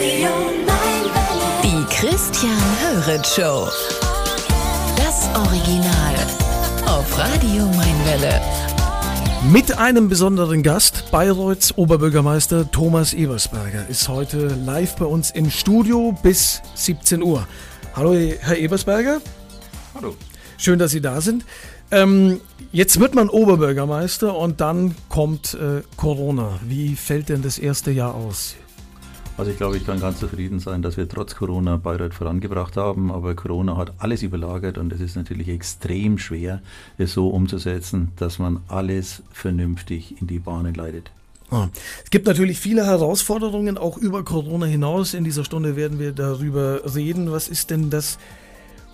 Die 0.00 1.84
Christian 1.90 2.56
Höret 2.80 3.26
Show. 3.26 3.66
Das 4.96 5.28
Original. 5.34 6.14
Auf 6.86 7.18
Radio 7.18 7.64
Mainwelle. 7.66 8.40
Mit 9.50 9.76
einem 9.76 10.08
besonderen 10.08 10.62
Gast, 10.62 11.10
Bayreuths 11.10 11.76
Oberbürgermeister 11.76 12.70
Thomas 12.70 13.12
Ebersberger, 13.12 13.88
ist 13.88 14.08
heute 14.08 14.46
live 14.64 14.94
bei 14.94 15.04
uns 15.04 15.32
im 15.32 15.50
Studio 15.50 16.16
bis 16.22 16.62
17 16.76 17.20
Uhr. 17.20 17.48
Hallo, 17.96 18.14
Herr 18.14 18.56
Ebersberger. 18.56 19.20
Hallo. 19.96 20.14
Schön, 20.58 20.78
dass 20.78 20.92
Sie 20.92 21.00
da 21.00 21.20
sind. 21.20 21.44
Ähm, 21.90 22.40
jetzt 22.70 23.00
wird 23.00 23.16
man 23.16 23.28
Oberbürgermeister 23.28 24.36
und 24.36 24.60
dann 24.60 24.94
kommt 25.08 25.54
äh, 25.54 25.82
Corona. 25.96 26.60
Wie 26.62 26.94
fällt 26.94 27.30
denn 27.30 27.42
das 27.42 27.58
erste 27.58 27.90
Jahr 27.90 28.14
aus? 28.14 28.54
Also 29.38 29.52
ich 29.52 29.56
glaube, 29.56 29.76
ich 29.76 29.86
kann 29.86 30.00
ganz 30.00 30.18
zufrieden 30.18 30.58
sein, 30.58 30.82
dass 30.82 30.96
wir 30.96 31.08
trotz 31.08 31.36
Corona 31.36 31.76
Bayreuth 31.76 32.12
vorangebracht 32.12 32.76
haben, 32.76 33.12
aber 33.12 33.36
Corona 33.36 33.76
hat 33.76 33.92
alles 33.98 34.24
überlagert 34.24 34.78
und 34.78 34.92
es 34.92 35.00
ist 35.00 35.14
natürlich 35.14 35.48
extrem 35.48 36.18
schwer, 36.18 36.60
es 36.98 37.12
so 37.12 37.28
umzusetzen, 37.28 38.10
dass 38.16 38.40
man 38.40 38.60
alles 38.66 39.22
vernünftig 39.30 40.20
in 40.20 40.26
die 40.26 40.40
Bahnen 40.40 40.74
leitet. 40.74 41.12
Ah. 41.52 41.68
Es 42.02 42.10
gibt 42.10 42.26
natürlich 42.26 42.58
viele 42.58 42.84
Herausforderungen, 42.84 43.78
auch 43.78 43.96
über 43.96 44.24
Corona 44.24 44.66
hinaus. 44.66 45.14
In 45.14 45.22
dieser 45.22 45.44
Stunde 45.44 45.76
werden 45.76 46.00
wir 46.00 46.10
darüber 46.10 46.80
reden. 46.96 47.30
Was 47.30 47.46
ist 47.46 47.70
denn 47.70 47.90
das, 47.90 48.18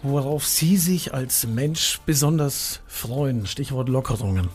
worauf 0.02 0.46
Sie 0.46 0.76
sich 0.76 1.14
als 1.14 1.46
Mensch 1.46 2.00
besonders 2.04 2.80
freuen? 2.86 3.46
Stichwort 3.46 3.88
Lockerungen. 3.88 4.50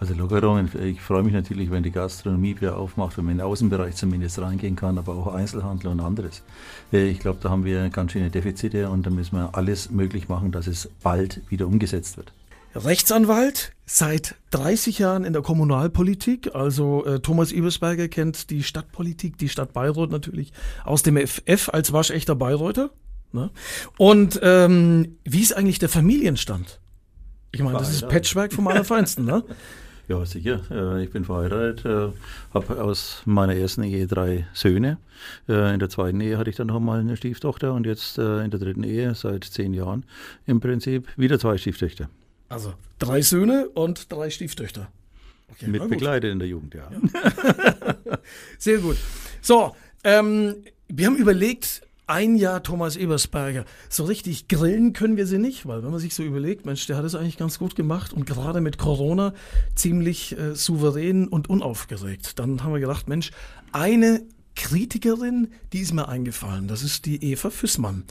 Also 0.00 0.14
Lockerungen, 0.14 0.70
ich 0.80 1.00
freue 1.00 1.24
mich 1.24 1.32
natürlich, 1.32 1.72
wenn 1.72 1.82
die 1.82 1.90
Gastronomie 1.90 2.54
wieder 2.56 2.76
aufmacht, 2.76 3.18
wenn 3.18 3.24
man 3.24 3.32
in 3.32 3.38
den 3.38 3.46
Außenbereich 3.46 3.96
zumindest 3.96 4.38
reingehen 4.38 4.76
kann, 4.76 4.96
aber 4.96 5.14
auch 5.14 5.34
Einzelhandel 5.34 5.90
und 5.90 5.98
anderes. 6.00 6.42
Äh, 6.92 7.08
Ich 7.08 7.18
glaube, 7.18 7.40
da 7.42 7.50
haben 7.50 7.64
wir 7.64 7.88
ganz 7.88 8.12
schöne 8.12 8.30
Defizite 8.30 8.90
und 8.90 9.04
da 9.06 9.10
müssen 9.10 9.36
wir 9.36 9.56
alles 9.56 9.90
möglich 9.90 10.28
machen, 10.28 10.52
dass 10.52 10.68
es 10.68 10.88
bald 11.02 11.40
wieder 11.48 11.66
umgesetzt 11.66 12.16
wird. 12.16 12.32
Rechtsanwalt, 12.76 13.72
seit 13.86 14.36
30 14.50 15.00
Jahren 15.00 15.24
in 15.24 15.32
der 15.32 15.42
Kommunalpolitik. 15.42 16.54
Also 16.54 17.04
äh, 17.04 17.18
Thomas 17.18 17.50
Ebersberger 17.50 18.06
kennt 18.06 18.50
die 18.50 18.62
Stadtpolitik, 18.62 19.36
die 19.38 19.48
Stadt 19.48 19.72
Bayreuth 19.72 20.12
natürlich 20.12 20.52
aus 20.84 21.02
dem 21.02 21.16
FF 21.16 21.70
als 21.70 21.92
waschechter 21.92 22.36
Bayreuther. 22.36 22.90
Ne? 23.32 23.50
Und 23.96 24.38
ähm, 24.42 25.16
wie 25.24 25.40
ist 25.40 25.56
eigentlich 25.56 25.80
der 25.80 25.88
Familienstand? 25.88 26.78
Ich 27.50 27.62
meine, 27.62 27.78
das 27.78 27.90
ist. 27.90 28.08
Patchwork 28.08 28.52
vom 28.52 28.68
Allerfeinsten, 28.68 29.24
ne? 29.24 29.42
Ja, 30.08 30.24
sicher. 30.24 30.60
Äh, 30.70 31.04
Ich 31.04 31.10
bin 31.10 31.24
verheiratet, 31.24 31.84
äh, 31.84 32.08
habe 32.54 32.82
aus 32.82 33.22
meiner 33.26 33.54
ersten 33.54 33.82
Ehe 33.82 34.06
drei 34.06 34.46
Söhne. 34.54 34.98
Äh, 35.48 35.74
In 35.74 35.80
der 35.80 35.90
zweiten 35.90 36.20
Ehe 36.20 36.38
hatte 36.38 36.48
ich 36.50 36.56
dann 36.56 36.68
noch 36.68 36.80
mal 36.80 37.00
eine 37.00 37.16
Stieftochter 37.16 37.74
und 37.74 37.84
jetzt 37.86 38.18
in 38.18 38.50
der 38.50 38.58
dritten 38.60 38.84
Ehe 38.84 39.14
seit 39.14 39.44
zehn 39.44 39.74
Jahren 39.74 40.04
im 40.46 40.60
Prinzip 40.60 41.06
wieder 41.16 41.38
zwei 41.38 41.58
Stieftöchter. 41.58 42.08
Also 42.48 42.72
drei 42.98 43.20
Söhne 43.20 43.68
und 43.68 44.10
drei 44.10 44.30
Stieftöchter. 44.30 44.88
Okay, 45.50 45.66
Mit 45.68 45.88
begleitet 45.88 46.32
in 46.32 46.38
der 46.38 46.48
Jugend, 46.48 46.74
ja. 46.74 46.90
Sehr 48.58 48.78
gut. 48.78 48.96
So, 49.40 49.74
ähm, 50.04 50.56
wir 50.88 51.06
haben 51.06 51.16
überlegt, 51.16 51.82
ein 52.08 52.36
Jahr 52.36 52.62
Thomas 52.62 52.96
Ebersberger. 52.96 53.64
So 53.88 54.04
richtig 54.04 54.48
grillen 54.48 54.92
können 54.92 55.16
wir 55.16 55.26
sie 55.26 55.38
nicht, 55.38 55.66
weil 55.66 55.82
wenn 55.82 55.90
man 55.90 56.00
sich 56.00 56.14
so 56.14 56.22
überlegt, 56.22 56.66
Mensch, 56.66 56.86
der 56.86 56.96
hat 56.96 57.04
es 57.04 57.14
eigentlich 57.14 57.36
ganz 57.36 57.58
gut 57.58 57.76
gemacht 57.76 58.12
und 58.12 58.26
gerade 58.26 58.60
mit 58.60 58.78
Corona 58.78 59.34
ziemlich 59.74 60.36
äh, 60.38 60.54
souverän 60.54 61.28
und 61.28 61.50
unaufgeregt. 61.50 62.38
Dann 62.38 62.64
haben 62.64 62.72
wir 62.72 62.80
gedacht, 62.80 63.08
Mensch, 63.08 63.30
eine 63.72 64.22
Kritikerin, 64.56 65.52
die 65.72 65.80
ist 65.80 65.92
mir 65.92 66.08
eingefallen. 66.08 66.66
Das 66.66 66.82
ist 66.82 67.06
die 67.06 67.22
Eva 67.22 67.50
Füssmann. 67.50 68.04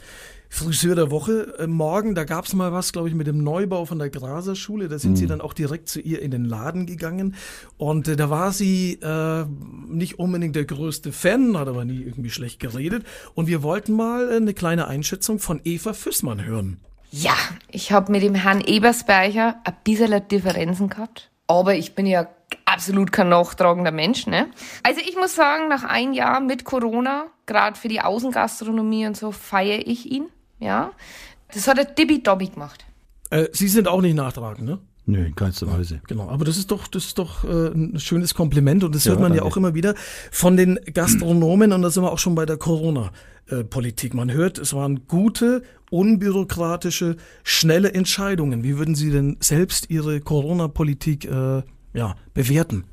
Friseur 0.50 0.96
der 0.96 1.12
Woche 1.12 1.56
äh, 1.60 1.68
morgen, 1.68 2.16
da 2.16 2.24
gab's 2.24 2.54
mal 2.54 2.72
was, 2.72 2.92
glaube 2.94 3.10
ich, 3.10 3.16
mit 3.16 3.28
dem 3.28 3.44
Neubau 3.44 3.86
von 3.86 4.00
der 4.00 4.10
Graser 4.10 4.56
Schule. 4.56 4.88
Da 4.88 4.98
sind 5.00 5.18
sie 5.18 5.28
dann 5.28 5.42
auch 5.42 5.54
direkt 5.54 5.90
zu 5.90 6.00
ihr 6.00 6.22
in 6.22 6.32
den 6.32 6.46
Laden 6.46 6.86
gegangen. 6.86 7.36
Und 7.78 8.08
äh, 8.08 8.16
da 8.16 8.30
war 8.30 8.52
sie 8.52 9.00
äh, 9.02 9.46
nicht 9.88 10.20
unbedingt 10.20 10.56
der 10.56 10.66
größte 10.66 11.12
Fan, 11.12 11.58
hat 11.58 11.68
aber 11.68 11.86
nie 11.86 12.02
irgendwie 12.02 12.30
schlecht 12.30 12.60
geredet. 12.60 13.06
Und 13.34 13.48
wir 13.48 13.64
wollten 13.64 13.94
mal 13.94 14.32
äh, 14.32 14.36
eine 14.38 14.54
kleine 14.54 14.88
Einschätzung 14.88 15.40
von 15.40 15.62
Eva 15.64 15.94
Füssmann 15.94 16.44
hören. 16.44 16.80
Ja, 17.12 17.36
ich 17.72 17.92
habe 17.92 18.12
mit 18.12 18.22
dem 18.22 18.36
Herrn 18.36 18.62
Ebersberger 18.62 19.58
ein 19.64 19.76
bisschen 19.84 20.28
Differenzen 20.28 20.90
gehabt. 20.90 21.32
Aber 21.48 21.76
ich 21.76 21.96
bin 21.96 22.06
ja 22.06 22.28
absolut 22.66 23.12
kein 23.12 23.30
nachtragender 23.30 23.92
Mensch, 23.92 24.28
ne? 24.28 24.48
Also 24.84 25.02
ich 25.02 25.16
muss 25.16 25.36
sagen, 25.36 25.70
nach 25.70 25.84
einem 25.84 26.14
Jahr 26.14 26.42
mit 26.42 26.66
Corona, 26.66 27.28
gerade 27.46 27.80
für 27.80 27.88
die 27.88 28.02
Außengastronomie 28.02 29.08
und 29.08 29.16
so, 29.16 29.32
feiere 29.32 29.88
ich 29.88 30.12
ihn, 30.12 30.28
ja. 30.60 30.92
Das 31.54 31.68
hat 31.68 31.78
er 31.78 31.86
Dibby-Dobby 31.86 32.48
gemacht. 32.50 32.86
Äh, 33.30 33.48
sie 33.52 33.68
sind 33.68 33.88
auch 33.88 34.02
nicht 34.02 34.16
nachtragend, 34.16 34.66
ne? 34.68 34.80
Nö, 35.10 35.24
in 35.26 35.36
keinster 35.36 35.72
Weise. 35.72 36.02
Genau, 36.08 36.28
aber 36.30 36.44
das 36.44 36.58
ist 36.58 36.70
doch, 36.70 36.88
das 36.88 37.06
ist 37.06 37.18
doch 37.18 37.46
äh, 37.46 37.68
ein 37.70 37.98
schönes 37.98 38.34
Kompliment 38.34 38.84
und 38.84 38.94
das 38.94 39.06
Ja, 39.06 39.12
hört 39.12 39.22
man 39.22 39.32
ja 39.32 39.38
danke. 39.38 39.54
auch 39.54 39.56
immer 39.58 39.74
wieder 39.74 39.96
von 40.32 40.58
den 40.58 40.78
Gastronomen 40.94 41.72
und 41.72 41.82
da 41.82 41.90
sind 41.90 42.04
wir 42.04 42.12
auch 42.12 42.20
schon 42.20 42.36
bei 42.36 42.46
der 42.46 42.58
Corona-Politik. 42.58 44.14
Man 44.14 44.32
hört, 44.34 44.58
es 44.58 44.74
waren 44.74 45.08
gute, 45.08 45.64
unbürokratische, 45.90 47.16
schnelle 47.44 47.94
Entscheidungen. 47.94 48.64
Wie 48.64 48.78
würden 48.78 48.96
Sie 48.96 49.10
denn 49.10 49.38
selbst 49.40 49.90
Ihre 49.90 50.20
Corona-Politik 50.20 51.24
äh, 51.26 51.62
ja, 51.94 52.16
bewerten? 52.34 52.84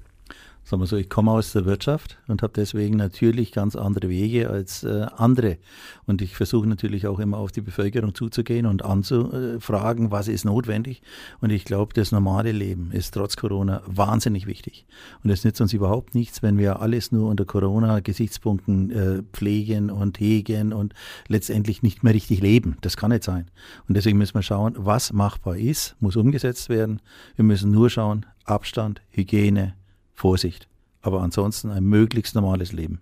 Sagen 0.67 0.81
wir 0.81 0.87
so, 0.87 0.97
ich 0.97 1.11
komme 1.11 1.31
aus 1.31 1.53
der 1.53 1.67
Wirtschaft 1.67 2.17
und 2.27 2.43
habe 2.43 2.55
deswegen 2.57 2.97
natürlich 2.97 3.53
ganz 3.53 3.77
andere 3.77 4.09
Wege 4.09 4.49
als 4.49 4.83
äh, 4.83 5.07
andere. 5.15 5.59
Und 6.07 6.23
ich 6.23 6.37
versuche 6.37 6.67
natürlich 6.67 7.07
auch 7.07 7.19
immer 7.19 7.37
auf 7.37 7.53
die 7.53 7.61
Bevölkerung 7.61 8.15
zuzugehen 8.15 8.65
und 8.65 8.83
anzufragen, 8.83 10.11
was 10.11 10.27
ist 10.27 10.47
notwendig. 10.47 11.03
Und 11.43 11.51
ich 11.51 11.67
glaube, 11.67 11.93
das 11.93 12.13
normale 12.13 12.51
Leben 12.53 12.93
ist 12.93 13.13
trotz 13.13 13.37
Corona 13.37 13.83
wahnsinnig 13.85 14.47
wichtig. 14.47 14.87
Und 15.23 15.29
es 15.29 15.45
nützt 15.45 15.61
uns 15.61 15.75
überhaupt 15.75 16.15
nichts, 16.15 16.43
wenn 16.43 16.57
wir 16.57 16.81
alles 16.81 17.13
nur 17.13 17.29
unter 17.29 17.45
Corona-Gesichtspunkten 17.45 18.91
äh, 18.91 19.23
pflegen 19.35 19.91
und 19.91 20.19
hegen 20.19 20.73
und 20.73 20.95
letztendlich 21.29 21.83
nicht 21.83 22.03
mehr 22.03 22.15
richtig 22.15 22.41
leben. 22.41 22.79
Das 22.81 22.97
kann 22.97 23.11
nicht 23.11 23.25
sein. 23.25 23.51
Und 23.87 23.99
deswegen 23.99 24.17
müssen 24.17 24.35
wir 24.35 24.43
schauen, 24.43 24.75
was 24.79 25.13
machbar 25.13 25.59
ist, 25.59 25.95
muss 26.01 26.17
umgesetzt 26.17 26.71
werden. 26.71 27.03
Wir 27.37 27.45
müssen 27.45 27.71
nur 27.71 27.91
schauen, 27.91 28.25
Abstand, 28.47 29.03
Hygiene, 29.11 29.75
Vorsicht. 30.15 30.69
Aber 31.03 31.21
ansonsten 31.21 31.71
ein 31.71 31.85
möglichst 31.85 32.35
normales 32.35 32.73
Leben. 32.73 33.01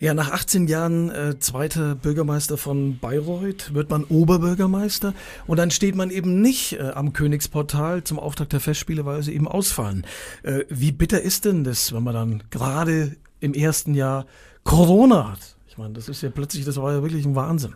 Ja, 0.00 0.14
nach 0.14 0.30
18 0.32 0.66
Jahren 0.66 1.10
äh, 1.10 1.38
zweiter 1.38 1.94
Bürgermeister 1.94 2.56
von 2.56 2.98
Bayreuth 2.98 3.74
wird 3.74 3.90
man 3.90 4.04
Oberbürgermeister 4.04 5.12
und 5.46 5.58
dann 5.58 5.70
steht 5.70 5.94
man 5.94 6.08
eben 6.10 6.40
nicht 6.40 6.72
äh, 6.72 6.92
am 6.94 7.12
Königsportal 7.12 8.02
zum 8.02 8.18
Auftakt 8.18 8.54
der 8.54 8.60
Festspiele, 8.60 9.04
weil 9.04 9.22
sie 9.22 9.34
eben 9.34 9.46
ausfallen. 9.46 10.06
Äh, 10.42 10.60
wie 10.70 10.90
bitter 10.90 11.20
ist 11.20 11.44
denn 11.44 11.64
das, 11.64 11.92
wenn 11.92 12.02
man 12.02 12.14
dann 12.14 12.42
gerade 12.48 13.14
im 13.40 13.52
ersten 13.52 13.92
Jahr 13.92 14.24
Corona 14.64 15.32
hat? 15.32 15.56
Ich 15.68 15.76
meine, 15.76 15.92
das 15.92 16.08
ist 16.08 16.22
ja 16.22 16.30
plötzlich, 16.30 16.64
das 16.64 16.78
war 16.78 16.94
ja 16.94 17.02
wirklich 17.02 17.26
ein 17.26 17.34
Wahnsinn. 17.34 17.74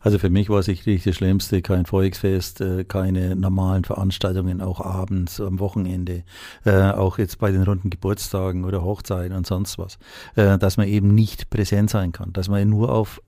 Also 0.00 0.18
für 0.18 0.30
mich 0.30 0.48
war 0.48 0.62
sicherlich 0.62 1.04
das 1.04 1.16
Schlimmste 1.16 1.62
kein 1.62 1.86
Volksfest, 1.86 2.60
äh, 2.60 2.84
keine 2.84 3.36
normalen 3.36 3.84
Veranstaltungen, 3.84 4.60
auch 4.60 4.80
abends, 4.80 5.40
am 5.40 5.58
Wochenende, 5.58 6.22
äh, 6.64 6.90
auch 6.90 7.18
jetzt 7.18 7.38
bei 7.38 7.50
den 7.50 7.62
runden 7.62 7.90
Geburtstagen 7.90 8.64
oder 8.64 8.82
Hochzeiten 8.82 9.36
und 9.36 9.46
sonst 9.46 9.78
was, 9.78 9.98
äh, 10.36 10.58
dass 10.58 10.76
man 10.76 10.88
eben 10.88 11.14
nicht 11.14 11.50
präsent 11.50 11.90
sein 11.90 12.12
kann, 12.12 12.32
dass 12.32 12.48
man 12.48 12.68
nur 12.68 12.92
auf 12.92 13.20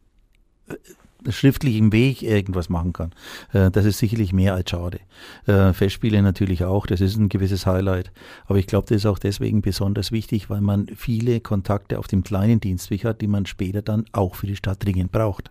schriftlichem 1.29 1.93
Weg 1.93 2.23
irgendwas 2.23 2.69
machen 2.69 2.93
kann. 2.93 3.11
Das 3.53 3.85
ist 3.85 3.99
sicherlich 3.99 4.33
mehr 4.33 4.55
als 4.55 4.71
schade. 4.71 5.01
Festspiele 5.47 6.23
natürlich 6.23 6.65
auch, 6.65 6.87
das 6.87 7.01
ist 7.01 7.17
ein 7.17 7.29
gewisses 7.29 7.67
Highlight. 7.67 8.13
Aber 8.47 8.59
ich 8.59 8.69
glaube, 8.69 8.87
das 8.89 8.99
ist 8.99 9.07
auch 9.07 9.19
deswegen 9.19 9.61
besonders 9.61 10.13
wichtig, 10.13 10.49
weil 10.49 10.61
man 10.61 10.87
viele 10.95 11.41
Kontakte 11.41 11.99
auf 11.99 12.07
dem 12.07 12.23
kleinen 12.23 12.61
Dienstweg 12.61 13.05
hat, 13.05 13.21
die 13.21 13.27
man 13.27 13.47
später 13.47 13.83
dann 13.83 14.05
auch 14.13 14.37
für 14.37 14.47
die 14.47 14.57
Stadt 14.57 14.85
dringend 14.85 15.11
braucht. 15.11 15.51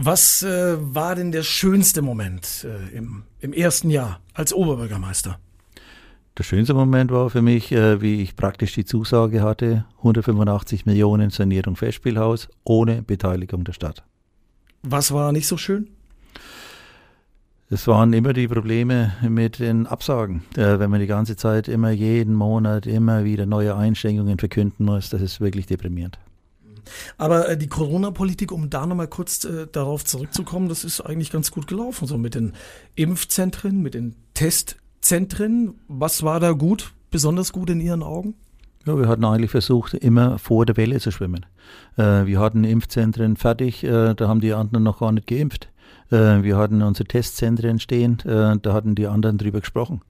Was 0.00 0.44
äh, 0.44 0.76
war 0.78 1.16
denn 1.16 1.32
der 1.32 1.42
schönste 1.42 2.02
Moment 2.02 2.64
äh, 2.64 2.96
im, 2.96 3.24
im 3.40 3.52
ersten 3.52 3.90
Jahr 3.90 4.20
als 4.32 4.54
Oberbürgermeister? 4.54 5.40
Der 6.38 6.44
schönste 6.44 6.72
Moment 6.72 7.10
war 7.10 7.30
für 7.30 7.42
mich, 7.42 7.72
äh, 7.72 8.00
wie 8.00 8.22
ich 8.22 8.36
praktisch 8.36 8.74
die 8.74 8.84
Zusage 8.84 9.42
hatte, 9.42 9.86
185 9.96 10.86
Millionen 10.86 11.30
Sanierung 11.30 11.74
Festspielhaus 11.74 12.48
ohne 12.62 13.02
Beteiligung 13.02 13.64
der 13.64 13.72
Stadt. 13.72 14.04
Was 14.84 15.10
war 15.10 15.32
nicht 15.32 15.48
so 15.48 15.56
schön? 15.56 15.88
Es 17.68 17.88
waren 17.88 18.12
immer 18.12 18.34
die 18.34 18.46
Probleme 18.46 19.14
mit 19.28 19.58
den 19.58 19.88
Absagen. 19.88 20.44
Äh, 20.56 20.78
wenn 20.78 20.90
man 20.90 21.00
die 21.00 21.08
ganze 21.08 21.34
Zeit 21.34 21.66
immer 21.66 21.90
jeden 21.90 22.34
Monat 22.34 22.86
immer 22.86 23.24
wieder 23.24 23.46
neue 23.46 23.74
Einschränkungen 23.74 24.38
verkünden 24.38 24.84
muss, 24.84 25.10
das 25.10 25.22
ist 25.22 25.40
wirklich 25.40 25.66
deprimierend. 25.66 26.20
Aber 27.16 27.48
äh, 27.48 27.56
die 27.56 27.68
Corona-Politik, 27.68 28.52
um 28.52 28.70
da 28.70 28.86
nochmal 28.86 29.08
kurz 29.08 29.44
äh, 29.44 29.66
darauf 29.70 30.04
zurückzukommen, 30.04 30.68
das 30.68 30.84
ist 30.84 31.00
eigentlich 31.00 31.30
ganz 31.30 31.50
gut 31.50 31.66
gelaufen. 31.66 32.06
So 32.06 32.18
mit 32.18 32.34
den 32.34 32.52
Impfzentren, 32.94 33.80
mit 33.80 33.94
den 33.94 34.16
Testzentren. 34.34 35.74
Was 35.88 36.22
war 36.22 36.40
da 36.40 36.52
gut, 36.52 36.92
besonders 37.10 37.52
gut 37.52 37.70
in 37.70 37.80
Ihren 37.80 38.02
Augen? 38.02 38.34
Ja, 38.86 38.98
wir 38.98 39.08
hatten 39.08 39.24
eigentlich 39.24 39.50
versucht, 39.50 39.94
immer 39.94 40.38
vor 40.38 40.64
der 40.64 40.76
Welle 40.76 40.98
zu 40.98 41.10
schwimmen. 41.10 41.44
Äh, 41.96 42.26
wir 42.26 42.40
hatten 42.40 42.64
Impfzentren 42.64 43.36
fertig, 43.36 43.84
äh, 43.84 44.14
da 44.14 44.28
haben 44.28 44.40
die 44.40 44.54
anderen 44.54 44.84
noch 44.84 45.00
gar 45.00 45.12
nicht 45.12 45.26
geimpft. 45.26 45.68
Äh, 46.10 46.42
wir 46.42 46.56
hatten 46.56 46.82
unsere 46.82 47.06
Testzentren 47.06 47.78
stehen, 47.78 48.18
äh, 48.20 48.56
da 48.60 48.72
hatten 48.72 48.94
die 48.94 49.06
anderen 49.06 49.38
drüber 49.38 49.60
gesprochen. 49.60 50.02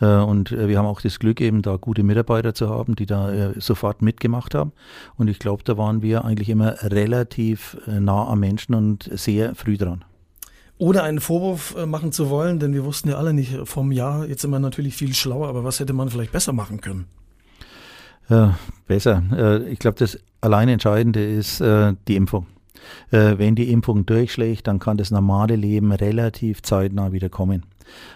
Äh, 0.00 0.06
und 0.06 0.50
wir 0.50 0.78
haben 0.78 0.86
auch 0.86 1.00
das 1.00 1.18
Glück, 1.18 1.40
eben 1.40 1.62
da 1.62 1.76
gute 1.76 2.02
Mitarbeiter 2.02 2.54
zu 2.54 2.68
haben, 2.68 2.94
die 2.94 3.06
da 3.06 3.52
sofort 3.58 4.02
mitgemacht 4.02 4.54
haben. 4.54 4.72
Und 5.16 5.28
ich 5.28 5.38
glaube, 5.38 5.62
da 5.64 5.76
waren 5.76 6.02
wir 6.02 6.24
eigentlich 6.24 6.48
immer 6.48 6.76
relativ 6.82 7.76
nah 7.86 8.26
am 8.28 8.40
Menschen 8.40 8.74
und 8.74 9.10
sehr 9.12 9.54
früh 9.54 9.76
dran 9.76 10.04
ohne 10.78 11.02
einen 11.02 11.20
Vorwurf 11.20 11.74
machen 11.86 12.12
zu 12.12 12.28
wollen, 12.28 12.58
denn 12.58 12.74
wir 12.74 12.84
wussten 12.84 13.08
ja 13.08 13.16
alle 13.16 13.32
nicht 13.32 13.56
vom 13.64 13.92
Jahr, 13.92 14.26
jetzt 14.26 14.42
sind 14.42 14.50
wir 14.50 14.58
natürlich 14.58 14.94
viel 14.94 15.14
schlauer, 15.14 15.48
aber 15.48 15.64
was 15.64 15.80
hätte 15.80 15.94
man 15.94 16.10
vielleicht 16.10 16.32
besser 16.32 16.52
machen 16.52 16.82
können? 16.82 17.06
Äh, 18.28 18.48
besser. 18.86 19.22
Äh, 19.32 19.68
ich 19.70 19.78
glaube, 19.78 19.98
das 19.98 20.18
allein 20.40 20.68
Entscheidende 20.68 21.24
ist 21.24 21.60
äh, 21.60 21.94
die 22.08 22.16
Impfung. 22.16 22.46
Äh, 23.10 23.38
wenn 23.38 23.54
die 23.54 23.70
Impfung 23.70 24.06
durchschlägt, 24.06 24.66
dann 24.66 24.78
kann 24.78 24.96
das 24.96 25.10
normale 25.10 25.56
Leben 25.56 25.92
relativ 25.92 26.62
zeitnah 26.62 27.12
wieder 27.12 27.28
kommen. 27.28 27.64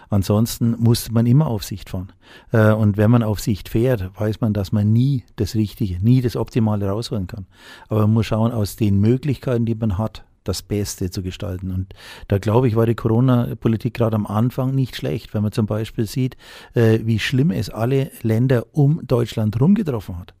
Ansonsten 0.09 0.75
muss 0.79 1.11
man 1.11 1.25
immer 1.25 1.47
auf 1.47 1.63
Sicht 1.63 1.89
fahren. 1.89 2.11
Äh, 2.51 2.71
und 2.73 2.97
wenn 2.97 3.11
man 3.11 3.23
auf 3.23 3.39
Sicht 3.39 3.69
fährt, 3.69 4.11
weiß 4.19 4.41
man, 4.41 4.53
dass 4.53 4.71
man 4.71 4.91
nie 4.91 5.23
das 5.37 5.55
Richtige, 5.55 6.03
nie 6.03 6.21
das 6.21 6.35
Optimale 6.35 6.89
rausholen 6.89 7.27
kann. 7.27 7.45
Aber 7.87 8.01
man 8.01 8.13
muss 8.13 8.25
schauen, 8.25 8.51
aus 8.51 8.75
den 8.75 8.99
Möglichkeiten, 8.99 9.65
die 9.65 9.75
man 9.75 9.97
hat, 9.97 10.25
das 10.43 10.63
Beste 10.63 11.11
zu 11.11 11.21
gestalten. 11.21 11.71
Und 11.71 11.93
da 12.27 12.39
glaube 12.39 12.67
ich, 12.67 12.75
war 12.75 12.87
die 12.87 12.95
Corona-Politik 12.95 13.93
gerade 13.93 14.15
am 14.15 14.25
Anfang 14.25 14.73
nicht 14.73 14.95
schlecht, 14.95 15.35
wenn 15.35 15.43
man 15.43 15.51
zum 15.51 15.67
Beispiel 15.67 16.07
sieht, 16.07 16.35
äh, 16.73 16.99
wie 17.03 17.19
schlimm 17.19 17.51
es 17.51 17.69
alle 17.69 18.11
Länder 18.23 18.65
um 18.71 19.01
Deutschland 19.05 19.61
rumgetroffen 19.61 20.17
hat 20.17 20.33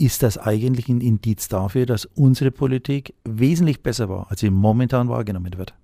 ist 0.00 0.22
das 0.22 0.38
eigentlich 0.38 0.88
ein 0.88 1.00
Indiz 1.00 1.48
dafür, 1.48 1.84
dass 1.84 2.06
unsere 2.06 2.50
Politik 2.50 3.14
wesentlich 3.24 3.82
besser 3.82 4.08
war, 4.08 4.30
als 4.30 4.40
sie 4.40 4.50
momentan 4.50 5.08
wahrgenommen 5.08 5.58
wird. 5.58 5.74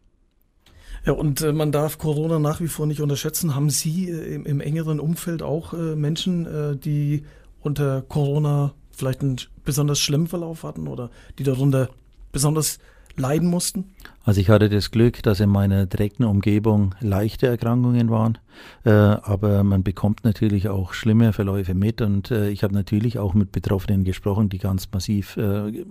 Ja, 1.05 1.13
und 1.13 1.41
äh, 1.43 1.53
man 1.53 1.71
darf 1.71 1.99
Corona 1.99 2.39
nach 2.39 2.61
wie 2.61 2.69
vor 2.69 2.87
nicht 2.87 3.01
unterschätzen. 3.01 3.55
Haben 3.55 3.71
Sie 3.71 4.09
äh, 4.09 4.35
im, 4.35 4.47
im, 4.47 4.61
engeren 4.61 4.99
Umfeld 4.99 5.43
auch 5.43 5.73
äh, 5.73 5.95
Menschen, 5.95 6.47
äh, 6.47 6.77
die 6.77 7.25
unter 7.61 8.03
Corona 8.03 8.75
vielleicht 8.91 9.21
einen 9.21 9.37
besonders 9.65 10.01
schlimmen 10.01 10.27
Verlauf 10.27 10.65
hatten 10.65 10.89
oder 10.89 11.11
die 11.39 11.45
darunter 11.45 11.91
besonders 12.33 12.79
leiden 13.21 13.49
mussten? 13.49 13.95
Also 14.25 14.41
ich 14.41 14.51
hatte 14.51 14.69
das 14.69 14.91
Glück, 14.91 15.23
dass 15.23 15.41
in 15.41 15.51
meiner 15.51 15.87
direkten 15.87 16.25
Umgebung 16.25 16.95
leichte 17.01 17.47
Erkrankungen 17.47 18.11
waren, 18.11 18.39
äh, 18.85 18.91
aber 18.91 19.63
man 19.63 19.83
bekommt 19.83 20.25
natürlich 20.25 20.69
auch 20.69 20.93
schlimme 20.93 21.33
Verläufe 21.33 21.75
mit 21.75 22.01
und 22.01 22.31
äh, 22.31 22.49
ich 22.51 22.65
habe 22.65 22.75
natürlich 22.75 23.19
auch 23.19 23.35
mit 23.35 23.53
Betroffenen 23.53 24.05
gesprochen, 24.05 24.49
die 24.49 24.59
ganz 24.59 24.89
massiv 24.93 25.37
äh, 25.37 25.85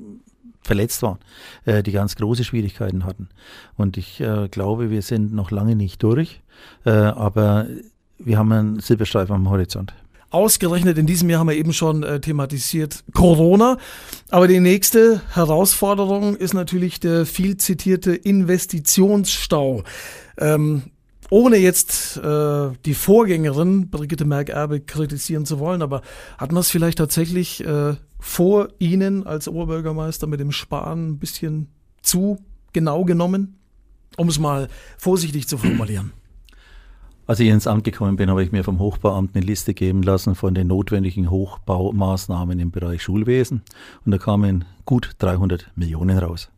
verletzt 0.61 1.01
waren, 1.03 1.19
äh, 1.65 1.83
die 1.83 1.91
ganz 1.91 2.15
große 2.15 2.43
Schwierigkeiten 2.43 3.05
hatten. 3.05 3.29
Und 3.77 3.97
ich 3.97 4.19
äh, 4.19 4.49
glaube, 4.49 4.89
wir 4.89 5.01
sind 5.01 5.33
noch 5.33 5.51
lange 5.51 5.75
nicht 5.75 6.03
durch, 6.03 6.41
äh, 6.85 6.89
aber 6.89 7.67
wir 8.17 8.37
haben 8.37 8.51
einen 8.51 8.79
Silberstreifen 8.79 9.35
am 9.35 9.49
Horizont. 9.49 9.93
Ausgerechnet 10.29 10.97
in 10.97 11.05
diesem 11.05 11.29
Jahr 11.29 11.39
haben 11.39 11.49
wir 11.49 11.55
eben 11.55 11.73
schon 11.73 12.03
äh, 12.03 12.19
thematisiert 12.19 13.03
Corona. 13.13 13.77
Aber 14.29 14.47
die 14.47 14.59
nächste 14.59 15.21
Herausforderung 15.33 16.35
ist 16.35 16.53
natürlich 16.53 16.99
der 16.99 17.25
viel 17.25 17.57
zitierte 17.57 18.15
Investitionsstau. 18.15 19.83
Ähm, 20.37 20.83
ohne 21.29 21.57
jetzt 21.57 22.17
äh, 22.17 22.69
die 22.85 22.93
Vorgängerin 22.93 23.89
Brigitte 23.89 24.25
Merck-Erbe 24.25 24.81
kritisieren 24.81 25.45
zu 25.45 25.59
wollen, 25.59 25.81
aber 25.81 26.01
hat 26.37 26.51
man 26.51 26.61
es 26.61 26.69
vielleicht 26.69 26.99
tatsächlich 26.99 27.65
äh, 27.65 27.95
vor 28.19 28.69
Ihnen 28.79 29.25
als 29.25 29.47
Oberbürgermeister 29.47 30.27
mit 30.27 30.39
dem 30.39 30.51
Sparen 30.51 31.09
ein 31.09 31.19
bisschen 31.19 31.69
zu 32.01 32.37
genau 32.73 33.05
genommen? 33.05 33.57
Um 34.17 34.29
es 34.29 34.39
mal 34.39 34.69
vorsichtig 34.97 35.47
zu 35.47 35.57
formulieren. 35.57 36.13
Als 37.27 37.39
ich 37.39 37.47
ins 37.47 37.65
Amt 37.65 37.83
gekommen 37.83 38.17
bin, 38.17 38.29
habe 38.29 38.43
ich 38.43 38.51
mir 38.51 38.63
vom 38.63 38.77
Hochbauamt 38.77 39.35
eine 39.35 39.43
Liste 39.43 39.73
geben 39.73 40.03
lassen 40.03 40.35
von 40.35 40.53
den 40.53 40.67
notwendigen 40.67 41.31
Hochbaumaßnahmen 41.31 42.59
im 42.59 42.69
Bereich 42.69 43.01
Schulwesen. 43.01 43.63
Und 44.05 44.11
da 44.11 44.19
kamen 44.19 44.65
gut 44.85 45.15
300 45.17 45.71
Millionen 45.75 46.19
raus. 46.19 46.51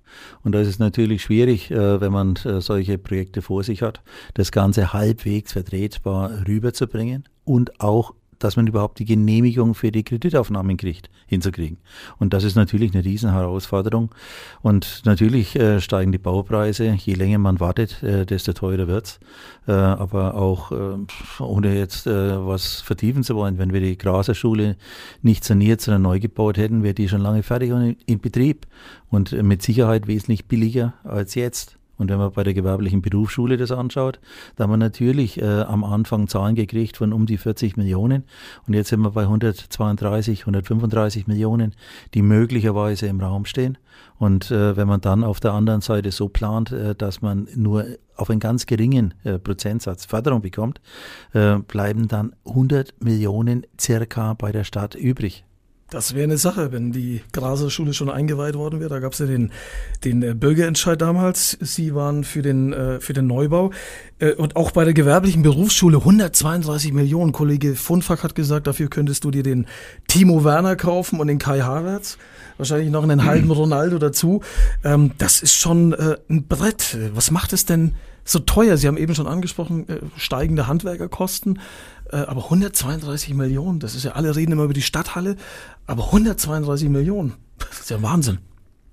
Und 0.43 0.51
da 0.51 0.59
ist 0.59 0.67
es 0.67 0.77
natürlich 0.77 1.21
schwierig, 1.21 1.71
äh, 1.71 2.01
wenn 2.01 2.11
man 2.11 2.35
äh, 2.43 2.59
solche 2.59 2.97
Projekte 2.97 3.41
vor 3.41 3.63
sich 3.63 3.81
hat, 3.81 4.01
das 4.33 4.51
Ganze 4.51 4.91
halbwegs 4.91 5.53
vertretbar 5.53 6.45
rüberzubringen 6.45 7.23
und 7.45 7.79
auch 7.79 8.13
dass 8.39 8.55
man 8.55 8.67
überhaupt 8.67 8.99
die 8.99 9.05
Genehmigung 9.05 9.73
für 9.73 9.91
die 9.91 10.03
Kreditaufnahmen 10.03 10.77
kriegt, 10.77 11.09
hinzukriegen. 11.25 11.77
Und 12.19 12.33
das 12.33 12.43
ist 12.43 12.55
natürlich 12.55 12.93
eine 12.93 13.03
Riesenherausforderung. 13.03 14.13
Und 14.61 15.01
natürlich 15.05 15.55
äh, 15.55 15.81
steigen 15.81 16.11
die 16.11 16.17
Baupreise, 16.17 16.93
je 16.93 17.13
länger 17.13 17.37
man 17.37 17.59
wartet, 17.59 18.03
äh, 18.03 18.25
desto 18.25 18.53
teurer 18.53 18.87
wird's. 18.87 19.19
Äh, 19.67 19.71
aber 19.71 20.35
auch, 20.35 20.71
äh, 20.71 20.97
ohne 21.39 21.77
jetzt 21.77 22.07
äh, 22.07 22.45
was 22.45 22.81
vertiefen 22.81 23.23
zu 23.23 23.35
wollen, 23.35 23.57
wenn 23.57 23.73
wir 23.73 23.81
die 23.81 23.97
Graser 23.97 24.35
Schule 24.35 24.77
nicht 25.21 25.43
saniert, 25.43 25.81
sondern 25.81 26.03
neu 26.03 26.19
gebaut 26.19 26.57
hätten, 26.57 26.83
wäre 26.83 26.93
die 26.93 27.09
schon 27.09 27.21
lange 27.21 27.43
fertig 27.43 27.71
und 27.71 27.81
in, 27.81 27.97
in 28.05 28.19
Betrieb. 28.19 28.67
Und 29.09 29.31
mit 29.31 29.61
Sicherheit 29.61 30.07
wesentlich 30.07 30.47
billiger 30.47 30.93
als 31.03 31.35
jetzt. 31.35 31.76
Und 31.97 32.09
wenn 32.09 32.17
man 32.17 32.31
bei 32.31 32.43
der 32.43 32.53
gewerblichen 32.53 33.01
Berufsschule 33.01 33.57
das 33.57 33.71
anschaut, 33.71 34.19
da 34.55 34.63
haben 34.63 34.71
wir 34.71 34.77
natürlich 34.77 35.41
äh, 35.41 35.61
am 35.61 35.83
Anfang 35.83 36.27
Zahlen 36.27 36.55
gekriegt 36.55 36.97
von 36.97 37.13
um 37.13 37.25
die 37.25 37.37
40 37.37 37.77
Millionen. 37.77 38.23
Und 38.67 38.73
jetzt 38.73 38.89
sind 38.89 39.01
wir 39.01 39.11
bei 39.11 39.23
132, 39.23 40.41
135 40.41 41.27
Millionen, 41.27 41.73
die 42.13 42.21
möglicherweise 42.21 43.07
im 43.07 43.19
Raum 43.19 43.45
stehen. 43.45 43.77
Und 44.19 44.51
äh, 44.51 44.75
wenn 44.75 44.87
man 44.87 45.01
dann 45.01 45.23
auf 45.23 45.39
der 45.39 45.53
anderen 45.53 45.81
Seite 45.81 46.11
so 46.11 46.29
plant, 46.29 46.71
äh, 46.71 46.95
dass 46.95 47.21
man 47.21 47.47
nur 47.55 47.85
auf 48.15 48.29
einen 48.29 48.39
ganz 48.39 48.65
geringen 48.65 49.13
äh, 49.23 49.37
Prozentsatz 49.37 50.05
Förderung 50.05 50.41
bekommt, 50.41 50.81
äh, 51.33 51.57
bleiben 51.57 52.07
dann 52.07 52.35
100 52.45 52.95
Millionen 53.01 53.65
circa 53.79 54.33
bei 54.33 54.51
der 54.51 54.63
Stadt 54.63 54.95
übrig. 54.95 55.46
Das 55.89 56.13
wäre 56.13 56.25
eine 56.25 56.37
Sache, 56.37 56.73
wenn 56.73 56.91
die 56.91 57.21
Graser 57.31 57.69
Schule 57.69 57.93
schon 57.93 58.09
eingeweiht 58.09 58.55
worden 58.55 58.81
wäre. 58.81 58.89
Da 58.89 58.99
gab 58.99 59.13
es 59.13 59.19
ja 59.19 59.25
den, 59.25 59.53
den 60.03 60.21
äh, 60.21 60.33
Bürgerentscheid 60.33 60.99
damals. 60.99 61.57
Sie 61.61 61.95
waren 61.95 62.25
für 62.25 62.41
den, 62.41 62.73
äh, 62.73 62.99
für 62.99 63.13
den 63.13 63.25
Neubau. 63.25 63.71
Äh, 64.19 64.33
und 64.33 64.57
auch 64.57 64.71
bei 64.71 64.83
der 64.83 64.93
gewerblichen 64.93 65.43
Berufsschule 65.43 65.99
132 65.99 66.91
Millionen. 66.91 67.31
Kollege 67.31 67.73
Funfak 67.75 68.23
hat 68.23 68.35
gesagt, 68.35 68.67
dafür 68.67 68.89
könntest 68.89 69.23
du 69.23 69.31
dir 69.31 69.43
den 69.43 69.65
Timo 70.09 70.43
Werner 70.43 70.75
kaufen 70.75 71.21
und 71.21 71.27
den 71.27 71.39
Kai 71.39 71.61
Havertz. 71.61 72.17
Wahrscheinlich 72.57 72.89
noch 72.89 73.03
einen 73.03 73.23
halben 73.23 73.51
Ronaldo 73.51 73.97
dazu. 73.97 74.41
Ähm, 74.83 75.11
das 75.19 75.41
ist 75.41 75.53
schon 75.53 75.93
äh, 75.93 76.17
ein 76.29 76.47
Brett. 76.47 76.97
Was 77.13 77.31
macht 77.31 77.53
es 77.53 77.63
denn 77.63 77.93
so 78.25 78.39
teuer? 78.39 78.75
Sie 78.75 78.89
haben 78.89 78.97
eben 78.97 79.15
schon 79.15 79.27
angesprochen, 79.27 79.85
steigende 80.17 80.67
Handwerkerkosten. 80.67 81.59
Aber 82.09 82.45
132 82.45 83.33
Millionen, 83.33 83.79
das 83.79 83.93
ist 83.93 84.05
ja, 84.05 84.11
alle 84.13 84.33
reden 84.33 84.53
immer 84.53 84.63
über 84.63 84.73
die 84.73 84.81
Stadthalle, 84.81 85.35
aber 85.87 86.05
132 86.05 86.89
Millionen, 86.89 87.33
das 87.57 87.79
ist 87.79 87.89
ja 87.89 88.01
Wahnsinn. 88.01 88.39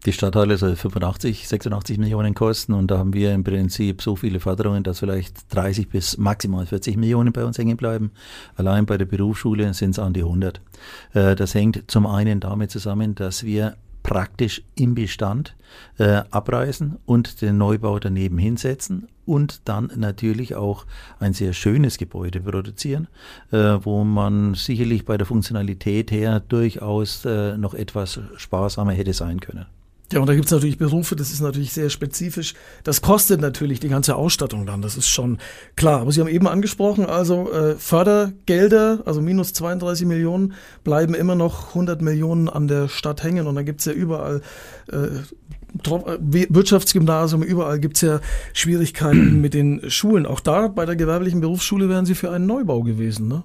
Die 0.07 0.13
Stadthalle 0.13 0.59
soll 0.59 0.77
85, 0.77 1.49
86 1.49 1.97
Millionen 1.97 2.35
kosten 2.35 2.75
und 2.75 2.91
da 2.91 2.99
haben 2.99 3.15
wir 3.15 3.33
im 3.33 3.43
Prinzip 3.43 4.03
so 4.03 4.17
viele 4.17 4.39
Förderungen, 4.39 4.83
dass 4.83 4.99
vielleicht 4.99 5.55
30 5.55 5.89
bis 5.89 6.19
maximal 6.19 6.67
40 6.67 6.99
Millionen 6.99 7.33
bei 7.33 7.43
uns 7.43 7.57
hängen 7.57 7.79
bleiben. 7.79 8.11
Allein 8.55 8.85
bei 8.85 8.99
der 8.99 9.07
Berufsschule 9.07 9.73
sind 9.73 9.91
es 9.91 9.99
an 9.99 10.13
die 10.13 10.21
100. 10.21 10.61
Äh, 11.15 11.35
das 11.37 11.55
hängt 11.55 11.91
zum 11.91 12.07
einen 12.07 12.41
damit 12.41 12.71
zusammen, 12.71 13.15
dass 13.15 13.45
wir 13.45 13.77
praktisch 14.03 14.63
im 14.75 14.95
Bestand 14.95 15.57
äh, 15.97 16.23
abreißen 16.31 16.99
und 17.07 17.41
den 17.41 17.57
Neubau 17.57 17.99
daneben 17.99 18.37
hinsetzen 18.37 19.09
und 19.27 19.63
dann 19.65 19.91
natürlich 19.97 20.55
auch 20.55 20.87
ein 21.19 21.33
sehr 21.33 21.53
schönes 21.53 21.99
Gebäude 21.99 22.41
produzieren, 22.41 23.09
äh, 23.51 23.79
wo 23.83 24.05
man 24.05 24.55
sicherlich 24.55 25.05
bei 25.05 25.17
der 25.17 25.27
Funktionalität 25.27 26.11
her 26.11 26.41
durchaus 26.41 27.25
äh, 27.25 27.57
noch 27.57 27.75
etwas 27.75 28.21
sparsamer 28.37 28.93
hätte 28.93 29.13
sein 29.13 29.41
können. 29.41 29.67
Ja, 30.13 30.21
und 30.21 30.27
da 30.29 30.35
gibt 30.35 30.45
es 30.47 30.53
natürlich 30.53 30.77
Berufe, 30.77 31.17
das 31.17 31.33
ist 31.33 31.41
natürlich 31.41 31.73
sehr 31.73 31.89
spezifisch. 31.89 32.55
Das 32.85 33.01
kostet 33.01 33.41
natürlich 33.41 33.81
die 33.81 33.89
ganze 33.89 34.17
Ausstattung 34.17 34.67
dann, 34.67 34.83
das 34.83 34.97
ist 34.97 35.09
schon 35.09 35.39
klar. 35.77 36.03
Aber 36.03 36.13
Sie 36.13 36.21
haben 36.21 36.29
eben 36.29 36.47
angesprochen, 36.47 37.07
also 37.07 37.51
äh, 37.51 37.75
Fördergelder, 37.77 39.03
also 39.07 39.23
minus 39.23 39.55
32 39.55 40.07
Millionen, 40.07 40.53
bleiben 40.85 41.15
immer 41.15 41.35
noch 41.35 41.69
100 41.69 42.03
Millionen 42.03 42.49
an 42.49 42.69
der 42.69 42.89
Stadt 42.89 43.25
hängen. 43.25 43.47
Und 43.47 43.55
dann 43.55 43.65
gibt 43.65 43.81
es 43.81 43.87
ja 43.87 43.93
überall 43.93 44.43
äh 44.93 45.09
Wirtschaftsgymnasium, 45.83 47.43
überall 47.43 47.81
gibt 47.81 47.97
es 47.97 48.03
ja 48.03 48.21
Schwierigkeiten 48.53 49.41
mit 49.41 49.55
den 49.55 49.91
Schulen. 49.91 50.27
Auch 50.27 50.41
da 50.41 50.69
bei 50.69 50.87
der 50.87 50.97
gewerblichen 50.97 51.41
Berufsschule 51.41 51.89
wären 51.89 52.07
Sie 52.07 52.15
für 52.15 52.31
einen 52.31 52.47
Neubau 52.47 52.83
gewesen, 52.83 53.29
ne? 53.29 53.43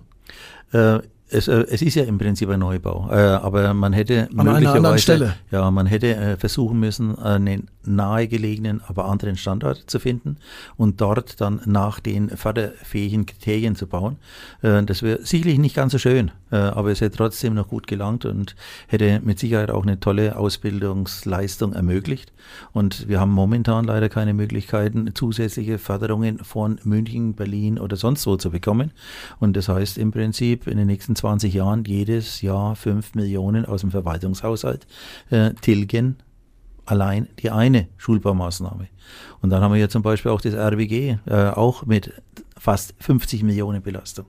Äh, 0.72 1.02
es, 1.32 1.48
äh, 1.48 1.66
es 1.70 1.82
ist 1.82 1.96
ja 1.96 2.04
im 2.04 2.18
Prinzip 2.18 2.50
ein 2.50 2.60
Neubau, 2.60 3.08
äh, 3.12 3.16
aber 3.16 3.74
man 3.74 3.94
hätte 3.94 4.30
An 4.36 4.46
möglicherweise, 4.48 5.36
ja, 5.52 5.70
man 5.70 5.86
hätte 5.86 6.16
äh, 6.16 6.38
versuchen 6.38 6.80
müssen, 6.80 7.18
einen 7.18 7.68
nahegelegenen, 7.84 8.82
aber 8.88 9.06
anderen 9.06 9.38
Standort 9.38 9.90
zu 9.90 10.00
finden 10.00 10.38
und 10.78 11.02
dort 11.02 11.40
dann 11.42 11.62
nach 11.66 12.00
den 12.00 12.30
förderfähigen 12.30 13.26
Kriterien 13.26 13.76
zu 13.76 13.88
bauen. 13.88 14.18
Äh, 14.62 14.84
das 14.84 15.02
wäre 15.02 15.26
sicherlich 15.26 15.60
nicht 15.60 15.76
ganz 15.76 15.94
so 15.94 15.98
schön, 15.98 16.32
äh, 16.52 16.58
aber 16.58 16.92
es 16.92 17.02
hätte 17.02 17.18
trotzdem 17.18 17.54
noch 17.54 17.68
gut 17.68 17.88
gelangt 17.88 18.26
und 18.26 18.56
hätte 18.88 19.22
mit 19.24 19.40
Sicherheit 19.40 19.72
auch 19.72 19.84
eine 19.84 20.00
tolle 20.00 20.38
Ausbildungsleistung 20.38 21.74
ermöglicht. 21.74 22.34
Und 22.74 23.08
wir 23.08 23.20
haben 23.20 23.32
momentan 23.32 23.86
leider 23.86 24.10
keine 24.10 24.34
Möglichkeiten, 24.34 25.12
zusätzliche 25.16 25.78
Förderungen 25.78 26.40
von 26.40 26.80
München, 26.84 27.34
Berlin 27.34 27.80
oder 27.80 27.96
sonst 27.96 28.26
wo 28.28 28.36
zu 28.36 28.52
bekommen. 28.52 28.92
Und 29.40 29.56
das 29.56 29.70
heißt 29.70 29.98
im 29.98 30.12
Prinzip 30.12 30.68
in 30.68 30.78
den 30.78 30.88
nächsten 30.88 31.16
20 31.16 31.54
Jahren 31.54 31.84
jedes 31.86 32.42
Jahr 32.42 32.76
5 32.76 33.16
Millionen 33.16 33.66
aus 33.66 33.82
dem 33.82 33.92
Verwaltungshaushalt 33.92 34.86
äh, 35.30 35.54
tilgen 35.62 36.18
allein 36.90 37.28
die 37.40 37.52
eine 37.52 37.88
Schulbaumaßnahme. 37.98 38.88
Und 39.42 39.50
dann 39.50 39.62
haben 39.62 39.74
wir 39.74 39.80
ja 39.80 39.90
zum 39.90 40.02
Beispiel 40.02 40.32
auch 40.32 40.42
das 40.42 40.54
RWG, 40.54 41.18
äh, 41.26 41.50
auch 41.50 41.86
mit 41.86 42.14
fast 42.58 42.94
50 43.00 43.44
Millionen 43.44 43.82
Belastung. 43.82 44.26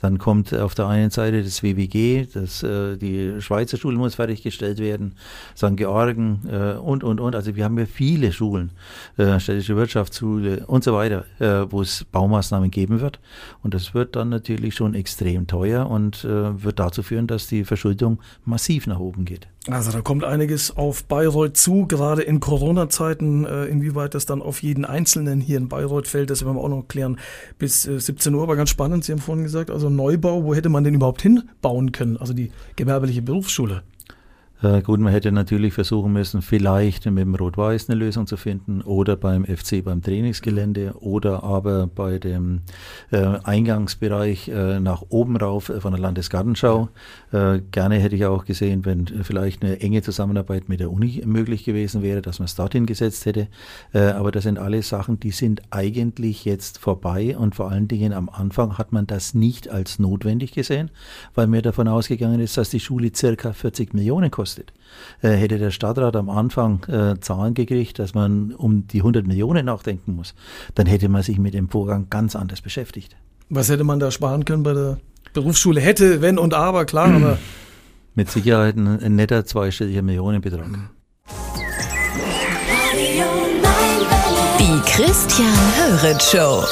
Dann 0.00 0.18
kommt 0.18 0.54
auf 0.54 0.74
der 0.74 0.86
einen 0.86 1.10
Seite 1.10 1.42
das 1.42 1.62
WWG, 1.62 2.26
das, 2.32 2.62
äh, 2.62 2.96
die 2.96 3.40
Schweizer 3.40 3.76
Schule 3.76 3.96
muss 3.96 4.14
fertiggestellt 4.16 4.78
werden, 4.78 5.14
St. 5.56 5.76
Georgen 5.76 6.40
äh, 6.50 6.74
und, 6.74 7.02
und, 7.02 7.20
und. 7.20 7.34
Also 7.34 7.56
wir 7.56 7.64
haben 7.64 7.78
ja 7.78 7.86
viele 7.86 8.32
Schulen, 8.32 8.70
äh, 9.16 9.40
städtische 9.40 9.76
Wirtschaftsschule 9.76 10.66
und 10.66 10.84
so 10.84 10.94
weiter, 10.94 11.24
äh, 11.38 11.70
wo 11.70 11.80
es 11.80 12.04
Baumaßnahmen 12.04 12.70
geben 12.70 13.00
wird. 13.00 13.18
Und 13.62 13.74
das 13.74 13.94
wird 13.94 14.16
dann 14.16 14.28
natürlich 14.28 14.74
schon 14.74 14.94
extrem 14.94 15.46
teuer 15.46 15.88
und 15.88 16.24
äh, 16.24 16.62
wird 16.62 16.78
dazu 16.78 17.02
führen, 17.02 17.26
dass 17.26 17.46
die 17.46 17.64
Verschuldung 17.64 18.20
massiv 18.44 18.86
nach 18.86 18.98
oben 18.98 19.24
geht. 19.24 19.48
Also 19.70 19.92
da 19.92 20.02
kommt 20.02 20.24
einiges 20.24 20.76
auf 20.76 21.04
Bayreuth 21.04 21.56
zu, 21.56 21.86
gerade 21.86 22.20
in 22.20 22.38
Corona-Zeiten, 22.38 23.46
äh, 23.46 23.64
inwieweit 23.64 24.14
das 24.14 24.26
dann 24.26 24.42
auf 24.42 24.62
jeden 24.62 24.84
Einzelnen 24.84 25.40
hier 25.40 25.56
in 25.56 25.68
Bayreuth 25.68 26.06
fällt, 26.06 26.28
das 26.28 26.44
werden 26.44 26.56
wir 26.56 26.60
auch 26.62 26.68
noch 26.68 26.86
klären 26.86 27.18
bis 27.58 27.86
äh, 27.86 27.98
17 27.98 28.34
Uhr, 28.34 28.42
aber 28.42 28.56
ganz 28.56 28.68
spannend, 28.68 29.04
Sie 29.04 29.12
haben 29.12 29.20
vorhin 29.20 29.44
gesagt, 29.44 29.70
also 29.70 29.88
Neubau, 29.88 30.44
wo 30.44 30.54
hätte 30.54 30.68
man 30.68 30.84
denn 30.84 30.92
überhaupt 30.92 31.22
hinbauen 31.22 31.92
können? 31.92 32.18
Also 32.18 32.34
die 32.34 32.52
gewerbliche 32.76 33.22
Berufsschule. 33.22 33.82
Äh, 34.64 34.80
gut, 34.80 34.98
man 34.98 35.12
hätte 35.12 35.30
natürlich 35.30 35.74
versuchen 35.74 36.14
müssen, 36.14 36.40
vielleicht 36.40 37.04
mit 37.04 37.18
dem 37.18 37.34
Rot-Weiß 37.34 37.90
eine 37.90 37.98
Lösung 37.98 38.26
zu 38.26 38.38
finden 38.38 38.80
oder 38.80 39.14
beim 39.14 39.44
FC 39.44 39.84
beim 39.84 40.00
Trainingsgelände 40.00 40.94
oder 41.00 41.44
aber 41.44 41.86
bei 41.86 42.18
dem 42.18 42.62
äh, 43.10 43.18
Eingangsbereich 43.42 44.48
äh, 44.48 44.80
nach 44.80 45.02
oben 45.10 45.36
rauf 45.36 45.68
äh, 45.68 45.82
von 45.82 45.92
der 45.92 46.00
Landesgartenschau. 46.00 46.88
Äh, 47.30 47.60
gerne 47.72 47.96
hätte 47.96 48.16
ich 48.16 48.24
auch 48.24 48.46
gesehen, 48.46 48.86
wenn 48.86 49.06
vielleicht 49.06 49.62
eine 49.62 49.80
enge 49.82 50.00
Zusammenarbeit 50.00 50.70
mit 50.70 50.80
der 50.80 50.90
Uni 50.90 51.22
möglich 51.26 51.64
gewesen 51.64 52.02
wäre, 52.02 52.22
dass 52.22 52.38
man 52.38 52.46
es 52.46 52.54
dorthin 52.54 52.86
gesetzt 52.86 53.26
hätte. 53.26 53.48
Aber 53.92 54.32
das 54.32 54.44
sind 54.44 54.58
alles 54.58 54.88
Sachen, 54.88 55.20
die 55.20 55.30
sind 55.30 55.62
eigentlich 55.70 56.44
jetzt 56.44 56.78
vorbei 56.78 57.36
und 57.36 57.54
vor 57.54 57.70
allen 57.70 57.88
Dingen 57.88 58.12
am 58.12 58.28
Anfang 58.28 58.78
hat 58.78 58.92
man 58.92 59.06
das 59.06 59.34
nicht 59.34 59.68
als 59.68 59.98
notwendig 59.98 60.52
gesehen, 60.52 60.90
weil 61.34 61.46
mir 61.46 61.62
davon 61.62 61.88
ausgegangen 61.88 62.40
ist, 62.40 62.56
dass 62.56 62.70
die 62.70 62.80
Schule 62.80 63.10
circa 63.14 63.52
40 63.52 63.94
Millionen 63.94 64.30
kostet 64.30 64.53
kostet. 64.54 64.72
Äh, 65.22 65.36
hätte 65.36 65.58
der 65.58 65.70
Stadtrat 65.70 66.16
am 66.16 66.30
Anfang 66.30 66.84
äh, 66.84 67.18
Zahlen 67.20 67.54
gekriegt, 67.54 67.98
dass 67.98 68.14
man 68.14 68.54
um 68.54 68.86
die 68.86 68.98
100 68.98 69.26
Millionen 69.26 69.66
nachdenken 69.66 70.14
muss, 70.14 70.34
dann 70.74 70.86
hätte 70.86 71.08
man 71.08 71.22
sich 71.22 71.38
mit 71.38 71.54
dem 71.54 71.68
Vorgang 71.68 72.08
ganz 72.10 72.36
anders 72.36 72.60
beschäftigt. 72.60 73.16
Was 73.50 73.68
hätte 73.68 73.84
man 73.84 73.98
da 73.98 74.10
sparen 74.10 74.44
können 74.44 74.62
bei 74.62 74.72
der 74.72 74.98
Berufsschule? 75.32 75.80
Hätte, 75.80 76.22
wenn 76.22 76.38
und 76.38 76.54
aber, 76.54 76.84
klar, 76.84 77.08
aber. 77.08 77.38
Mit 78.16 78.30
Sicherheit 78.30 78.76
ein, 78.76 79.00
ein 79.00 79.16
netter 79.16 79.44
zweistelliger 79.44 80.02
Millionenbetrag. 80.02 80.66
Die 84.60 84.80
Christian 84.86 85.52
Höret 85.76 86.22
Show. 86.22 86.62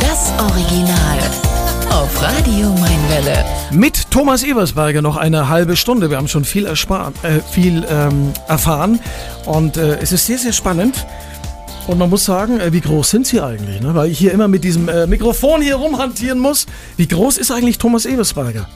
Das 0.00 0.30
Original. 0.38 1.41
Auf 2.02 2.20
Radio 2.20 2.70
Mainwelle. 2.70 3.44
Mit 3.70 4.10
Thomas 4.10 4.42
Ebersberger 4.42 5.02
noch 5.02 5.16
eine 5.16 5.48
halbe 5.48 5.76
Stunde. 5.76 6.10
Wir 6.10 6.16
haben 6.16 6.26
schon 6.26 6.44
viel, 6.44 6.66
erspart, 6.66 7.14
äh, 7.22 7.38
viel 7.38 7.86
ähm, 7.88 8.32
erfahren 8.48 8.98
und 9.46 9.76
äh, 9.76 10.00
es 10.00 10.10
ist 10.10 10.26
sehr, 10.26 10.38
sehr 10.38 10.52
spannend. 10.52 11.06
Und 11.86 11.98
man 11.98 12.10
muss 12.10 12.24
sagen, 12.24 12.58
äh, 12.58 12.72
wie 12.72 12.80
groß 12.80 13.08
sind 13.08 13.28
Sie 13.28 13.40
eigentlich? 13.40 13.80
Ne? 13.80 13.94
Weil 13.94 14.10
ich 14.10 14.18
hier 14.18 14.32
immer 14.32 14.48
mit 14.48 14.64
diesem 14.64 14.88
äh, 14.88 15.06
Mikrofon 15.06 15.62
hier 15.62 15.76
rumhantieren 15.76 16.40
muss. 16.40 16.66
Wie 16.96 17.06
groß 17.06 17.38
ist 17.38 17.52
eigentlich 17.52 17.78
Thomas 17.78 18.04
Ebersberger? 18.04 18.66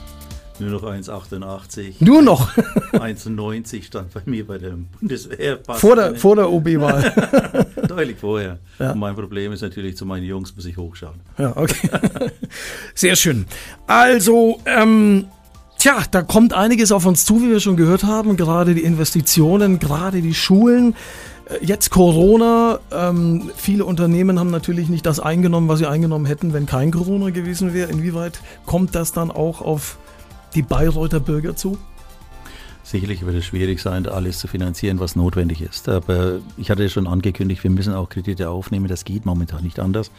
Nur 0.59 0.69
noch 0.71 0.83
1,88. 0.83 1.95
Nur 1.99 2.21
noch. 2.21 2.51
1,90 2.93 3.83
stand 3.83 4.13
bei 4.13 4.21
mir 4.25 4.47
bei 4.47 4.57
der 4.57 4.77
Bundeswehr. 4.99 5.59
Vor 5.67 5.97
der, 5.97 6.15
vor 6.15 6.37
der 6.37 6.49
OB-Wahl. 6.49 7.65
Deutlich 7.97 8.17
vorher. 8.19 8.59
Ja. 8.77 8.91
Und 8.91 8.99
mein 8.99 9.15
Problem 9.15 9.51
ist 9.51 9.61
natürlich, 9.61 9.97
zu 9.97 10.05
meinen 10.05 10.23
Jungs 10.23 10.55
muss 10.55 10.65
ich 10.65 10.77
hochschauen. 10.77 11.15
Ja, 11.39 11.57
okay. 11.57 11.89
Sehr 12.93 13.15
schön. 13.15 13.47
Also, 13.87 14.59
ähm, 14.67 15.25
tja, 15.79 16.03
da 16.11 16.21
kommt 16.21 16.53
einiges 16.53 16.91
auf 16.91 17.07
uns 17.07 17.25
zu, 17.25 17.41
wie 17.41 17.49
wir 17.49 17.59
schon 17.59 17.75
gehört 17.75 18.03
haben. 18.03 18.37
Gerade 18.37 18.75
die 18.75 18.83
Investitionen, 18.83 19.79
gerade 19.79 20.21
die 20.21 20.35
Schulen. 20.35 20.93
Äh, 21.49 21.65
Jetzt 21.65 21.89
Corona. 21.89 22.81
Ähm, 22.91 23.49
viele 23.55 23.83
Unternehmen 23.83 24.39
haben 24.39 24.51
natürlich 24.51 24.89
nicht 24.89 25.07
das 25.07 25.19
eingenommen, 25.19 25.67
was 25.67 25.79
sie 25.79 25.89
eingenommen 25.89 26.27
hätten, 26.27 26.53
wenn 26.53 26.67
kein 26.67 26.91
Corona 26.91 27.31
gewesen 27.31 27.73
wäre. 27.73 27.89
Inwieweit 27.89 28.41
kommt 28.67 28.93
das 28.93 29.11
dann 29.11 29.31
auch 29.31 29.61
auf 29.61 29.97
die 30.53 30.61
Bayreuther 30.61 31.19
Bürger 31.19 31.55
zu? 31.55 31.79
Sicherlich 32.87 33.25
wird 33.25 33.35
es 33.35 33.43
schwierig 33.43 33.81
sein, 33.81 34.07
alles 34.07 34.39
zu 34.39 34.47
finanzieren, 34.47 35.01
was 35.01 35.17
notwendig 35.17 35.61
ist. 35.61 35.89
Aber 35.89 36.39
ich 36.55 36.71
hatte 36.71 36.89
schon 36.89 37.05
angekündigt, 37.05 37.61
wir 37.65 37.69
müssen 37.69 37.93
auch 37.93 38.07
Kredite 38.07 38.49
aufnehmen. 38.49 38.87
Das 38.87 39.03
geht 39.03 39.25
momentan 39.25 39.61
nicht 39.61 39.77
anders, 39.81 40.09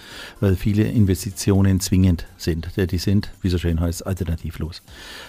weil 0.41 0.55
viele 0.55 0.83
Investitionen 0.83 1.81
zwingend 1.81 2.27
sind. 2.37 2.69
Die 2.77 2.99
sind, 2.99 3.31
wie 3.41 3.49
so 3.49 3.57
schön 3.57 3.81
heißt, 3.81 4.07
alternativlos. 4.07 4.83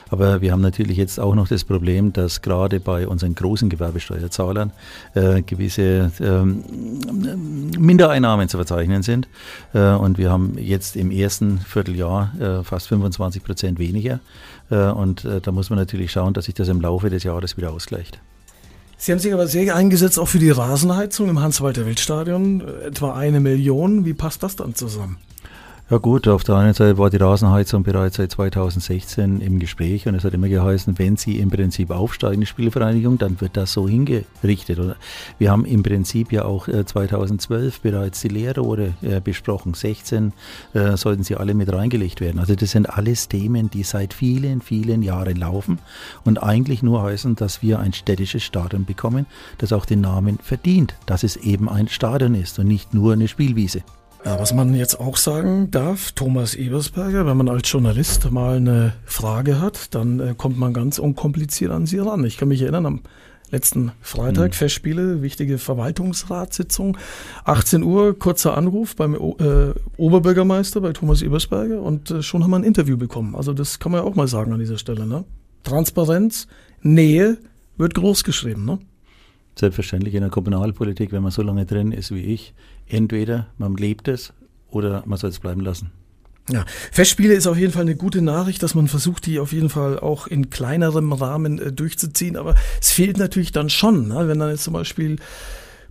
Aber 0.10 0.42
wir 0.42 0.52
haben 0.52 0.60
natürlich 0.60 0.98
jetzt 0.98 1.18
auch 1.18 1.34
noch 1.34 1.48
das 1.48 1.64
Problem, 1.64 2.12
dass 2.12 2.42
gerade 2.42 2.82
bei 2.82 3.08
unseren 3.08 3.36
großen 3.36 3.70
Gewerbesteuerzahlern 3.70 4.74
äh, 5.14 5.42
gewisse 5.42 6.12
ähm, 6.20 6.66
Mindereinnahmen 7.80 8.50
zu 8.50 8.58
verzeichnen 8.58 9.02
sind. 9.02 9.30
Äh, 9.74 9.94
und 9.94 10.18
wir 10.18 10.30
haben 10.30 10.58
jetzt 10.58 10.98
im 10.98 11.10
ersten 11.10 11.60
Vierteljahr 11.60 12.34
äh, 12.38 12.64
fast 12.66 12.90
25 12.90 13.42
Prozent 13.46 13.80
weniger. 13.80 14.20
Äh, 14.70 14.90
Und 14.92 15.26
äh, 15.26 15.42
da 15.42 15.52
muss 15.52 15.70
man 15.70 15.80
natürlich 15.80 16.12
schauen, 16.12 16.34
dass 16.34 16.46
sich 16.46 16.56
das 16.56 16.68
im 16.68 16.82
Laufe 16.82 17.10
des 17.10 17.24
Jahres 17.24 17.58
wieder 17.58 17.72
ausgleicht. 17.72 18.20
Sie 18.98 19.14
haben 19.14 19.20
sich 19.20 19.34
aber 19.34 19.48
sehr 19.48 19.76
eingesetzt 19.76 20.20
auch 20.20 20.28
für 20.28 20.40
die 20.40 20.50
Rasenheizung 20.50 21.30
im 21.30 21.40
Hans-Walter-Wild-Stadion. 21.40 22.62
Etwa 22.84 23.16
eine 23.16 23.40
Million. 23.40 24.04
Wie 24.04 24.14
passt 24.14 24.44
das 24.44 24.58
dann 24.58 24.76
zusammen? 24.76 25.18
Ja 25.92 25.98
gut, 25.98 26.28
auf 26.28 26.44
der 26.44 26.54
einen 26.54 26.76
Seite 26.76 27.00
war 27.00 27.10
die 27.10 27.18
Rasenheizung 27.18 27.82
bereits 27.82 28.18
seit 28.18 28.32
2016 28.34 29.42
im 29.42 29.58
Gespräch 29.58 30.08
und 30.08 30.14
es 30.14 30.24
hat 30.24 30.36
immer 30.36 30.48
geheißen, 30.48 31.00
wenn 31.00 31.18
sie 31.18 31.40
im 31.40 31.50
Prinzip 31.50 31.90
aufsteigen, 31.90 32.42
die 32.42 32.46
Spielvereinigung, 32.46 33.18
dann 33.18 33.42
wird 33.42 33.58
das 33.58 33.74
so 33.74 33.90
hingerichtet. 33.90 34.78
Oder 34.78 34.98
wir 35.40 35.50
haben 35.50 35.66
im 35.66 35.82
Prinzip 35.82 36.32
ja 36.32 36.46
auch 36.46 36.68
äh, 36.68 36.86
2012 36.86 37.82
bereits 37.82 38.22
die 38.22 38.28
Leerrohre 38.28 38.94
äh, 39.02 39.20
besprochen. 39.20 39.74
16 39.74 40.32
äh, 40.76 40.96
sollten 40.96 41.24
sie 41.24 41.38
alle 41.38 41.56
mit 41.56 41.74
reingelegt 41.74 42.22
werden. 42.22 42.38
Also 42.38 42.54
das 42.54 42.70
sind 42.70 42.88
alles 42.88 43.28
Themen, 43.28 43.72
die 43.72 43.82
seit 43.82 44.14
vielen, 44.14 44.62
vielen 44.62 45.02
Jahren 45.02 45.38
laufen 45.38 45.80
und 46.24 46.38
eigentlich 46.38 46.84
nur 46.84 47.02
heißen, 47.02 47.36
dass 47.36 47.64
wir 47.64 47.80
ein 47.80 47.94
städtisches 47.94 48.44
Stadion 48.44 48.86
bekommen, 48.86 49.26
das 49.58 49.74
auch 49.74 49.88
den 49.88 50.02
Namen 50.02 50.38
verdient, 50.38 50.94
dass 51.08 51.24
es 51.24 51.36
eben 51.36 51.68
ein 51.68 51.88
Stadion 51.88 52.36
ist 52.36 52.60
und 52.60 52.68
nicht 52.68 52.94
nur 52.94 53.14
eine 53.14 53.28
Spielwiese. 53.28 53.82
Ja, 54.26 54.38
was 54.38 54.54
man 54.54 54.74
jetzt 54.74 55.00
auch 55.00 55.16
sagen 55.16 55.72
darf, 55.72 56.12
Thomas 56.12 56.54
Ebersberger, 56.54 57.26
wenn 57.26 57.38
man 57.38 57.48
als 57.48 57.72
Journalist 57.72 58.30
mal 58.32 58.58
eine 58.58 58.94
Frage 59.06 59.62
hat, 59.62 59.96
dann 59.96 60.20
äh, 60.20 60.36
kommt 60.38 60.58
man 60.58 60.74
ganz 60.74 61.00
unkompliziert 61.00 61.72
an 61.72 61.86
Sie 61.86 62.00
ran. 62.00 62.26
Ich 62.26 62.38
kann 62.38 62.50
mich 62.50 62.62
erinnern, 62.62 62.86
am 62.86 63.02
letzten 63.50 63.94
Freitag, 64.02 64.56
Festspiele, 64.56 65.22
wichtige 65.22 65.58
Verwaltungsratssitzung, 65.58 66.98
18 67.46 67.82
Uhr, 67.82 68.18
kurzer 68.18 68.58
Anruf 68.58 68.96
beim 68.96 69.16
äh, 69.16 69.74
Oberbürgermeister, 69.98 70.82
bei 70.82 70.94
Thomas 70.94 71.22
Ebersberger 71.22 71.82
und 71.82 72.12
äh, 72.12 72.22
schon 72.22 72.44
haben 72.44 72.52
wir 72.52 72.58
ein 72.58 72.64
Interview 72.64 72.98
bekommen. 72.98 73.36
Also 73.36 73.54
das 73.54 73.80
kann 73.80 73.92
man 73.92 74.02
ja 74.02 74.08
auch 74.08 74.16
mal 74.16 74.28
sagen 74.28 74.52
an 74.52 74.60
dieser 74.60 74.78
Stelle. 74.78 75.08
Ne? 75.08 75.24
Transparenz, 75.64 76.48
Nähe 76.82 77.38
wird 77.78 77.96
groß 77.96 78.24
geschrieben. 78.26 78.66
Ne? 78.66 78.80
Selbstverständlich 79.56 80.14
in 80.14 80.22
der 80.22 80.30
Kommunalpolitik, 80.30 81.12
wenn 81.12 81.24
man 81.24 81.32
so 81.32 81.42
lange 81.42 81.66
drin 81.66 81.92
ist 81.92 82.14
wie 82.14 82.22
ich, 82.22 82.54
entweder 82.90 83.48
man 83.58 83.76
lebt 83.76 84.08
es 84.08 84.34
oder 84.70 85.04
man 85.06 85.18
soll 85.18 85.30
es 85.30 85.40
bleiben 85.40 85.62
lassen. 85.62 85.92
Ja, 86.52 86.66
Festspiele 86.92 87.36
ist 87.36 87.46
auf 87.46 87.58
jeden 87.58 87.72
Fall 87.72 87.84
eine 87.84 87.96
gute 87.96 88.22
Nachricht, 88.22 88.64
dass 88.64 88.74
man 88.74 88.88
versucht, 88.88 89.28
die 89.28 89.40
auf 89.40 89.54
jeden 89.54 89.70
Fall 89.70 90.00
auch 90.00 90.26
in 90.26 90.50
kleinerem 90.50 91.14
Rahmen 91.14 91.60
äh, 91.60 91.72
durchzuziehen. 91.72 92.38
Aber 92.38 92.56
es 92.82 92.92
fehlt 92.92 93.18
natürlich 93.18 93.52
dann 93.52 93.70
schon, 93.70 94.08
ne? 94.08 94.28
wenn 94.28 94.40
dann 94.40 94.50
jetzt 94.50 94.64
zum 94.64 94.74
Beispiel 94.74 95.18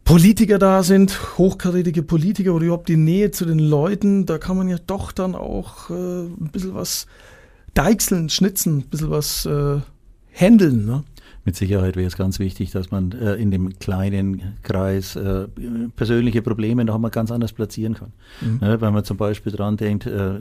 Politiker 0.05 0.59
da 0.59 0.83
sind, 0.83 1.39
hochkarätige 1.39 2.03
Politiker 2.03 2.55
oder 2.55 2.65
überhaupt 2.65 2.89
die 2.89 2.97
Nähe 2.97 3.31
zu 3.31 3.45
den 3.45 3.59
Leuten, 3.59 4.27
da 4.27 4.39
kann 4.39 4.57
man 4.57 4.69
ja 4.69 4.79
doch 4.85 5.13
dann 5.13 5.35
auch 5.35 5.91
äh, 5.91 5.93
ein 5.93 6.51
bisschen 6.51 6.75
was 6.75 7.07
deichseln, 7.75 8.29
schnitzen, 8.29 8.79
ein 8.79 8.89
bisschen 8.89 9.11
was 9.11 9.47
äh, 9.47 9.81
handeln. 10.33 10.87
Ne? 10.87 11.05
Mit 11.49 11.57
Sicherheit 11.57 11.97
wäre 11.97 12.07
es 12.07 12.19
ganz 12.19 12.41
wichtig, 12.41 12.73
dass 12.73 12.91
man 12.91 13.13
äh, 13.13 13.37
in 13.37 13.51
dem 13.51 13.79
kleinen 13.79 14.59
Kreis 14.63 15.17
äh, 15.17 15.49
persönliche 15.97 16.43
Probleme 16.43 16.85
noch 16.85 16.97
einmal 16.97 17.11
ganz 17.11 17.31
anders 17.31 17.55
platzieren 17.55 17.95
kann. 17.95 18.13
Mhm. 18.43 18.59
Ne, 18.61 18.81
wenn 18.83 18.93
man 18.93 19.03
zum 19.03 19.17
Beispiel 19.17 19.51
dran 19.51 19.79
denkt, 19.79 20.05
äh, 20.05 20.41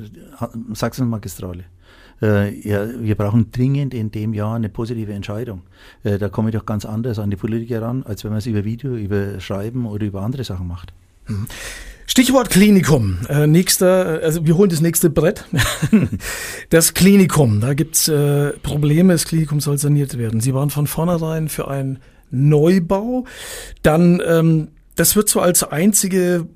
Sachsenmagistrale. 0.73 1.63
Äh, 2.21 2.59
ja, 2.59 2.89
wir 2.99 3.15
brauchen 3.15 3.53
dringend 3.53 3.93
in 3.93 4.11
dem 4.11 4.33
Jahr 4.33 4.57
eine 4.57 4.67
positive 4.67 5.13
Entscheidung. 5.13 5.61
Äh, 6.03 6.17
da 6.17 6.27
komme 6.27 6.49
ich 6.49 6.55
doch 6.57 6.65
ganz 6.65 6.83
anders 6.83 7.19
an 7.19 7.29
die 7.29 7.37
Politiker 7.37 7.83
ran, 7.83 8.03
als 8.03 8.25
wenn 8.25 8.31
man 8.31 8.39
es 8.39 8.45
über 8.45 8.65
Video, 8.65 8.93
über 8.97 9.39
Schreiben 9.39 9.85
oder 9.85 10.05
über 10.05 10.23
andere 10.23 10.43
Sachen 10.43 10.67
macht. 10.67 10.91
Mhm. 11.27 11.47
Stichwort 12.09 12.49
Klinikum. 12.49 13.19
Äh, 13.29 13.47
nächster, 13.47 14.21
also 14.23 14.45
wir 14.45 14.57
holen 14.57 14.69
das 14.69 14.81
nächste 14.81 15.09
Brett. 15.09 15.45
das 16.69 16.93
Klinikum. 16.93 17.59
Da 17.61 17.73
gibt's 17.73 18.07
äh, 18.07 18.53
Probleme. 18.63 19.13
Das 19.13 19.25
Klinikum 19.25 19.59
soll 19.59 19.77
saniert 19.77 20.17
werden. 20.17 20.39
Sie 20.39 20.53
waren 20.53 20.69
von 20.69 20.87
vornherein 20.87 21.49
für 21.49 21.67
einen 21.67 21.99
Neubau. 22.31 23.25
Dann, 23.83 24.21
ähm, 24.25 24.69
das 24.95 25.15
wird 25.15 25.29
so 25.29 25.41
als 25.41 25.63
einzige 25.63 26.47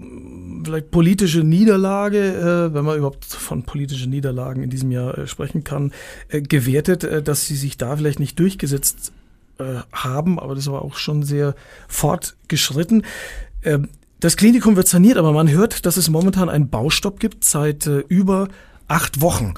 vielleicht 0.63 0.91
politische 0.91 1.43
Niederlage, 1.43 2.69
äh, 2.69 2.73
wenn 2.73 2.85
man 2.85 2.97
überhaupt 2.97 3.25
von 3.25 3.63
politischen 3.63 4.09
Niederlagen 4.09 4.63
in 4.63 4.69
diesem 4.69 4.91
Jahr 4.91 5.17
äh, 5.17 5.27
sprechen 5.27 5.63
kann, 5.63 5.91
äh, 6.29 6.41
gewertet, 6.41 7.03
äh, 7.03 7.21
dass 7.21 7.45
sie 7.45 7.55
sich 7.55 7.77
da 7.77 7.97
vielleicht 7.97 8.19
nicht 8.19 8.39
durchgesetzt 8.39 9.11
äh, 9.59 9.81
haben, 9.91 10.39
aber 10.39 10.55
das 10.55 10.67
war 10.67 10.81
auch 10.81 10.95
schon 10.95 11.23
sehr 11.23 11.55
fortgeschritten. 11.87 13.05
Ähm, 13.63 13.89
das 14.21 14.37
Klinikum 14.37 14.75
wird 14.75 14.87
saniert, 14.87 15.17
aber 15.17 15.33
man 15.33 15.49
hört, 15.49 15.85
dass 15.85 15.97
es 15.97 16.09
momentan 16.09 16.47
einen 16.47 16.69
Baustopp 16.69 17.19
gibt 17.19 17.43
seit 17.43 17.87
äh, 17.87 17.99
über 18.07 18.47
acht 18.87 19.19
Wochen. 19.19 19.55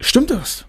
Stimmt 0.00 0.30
das? 0.30 0.64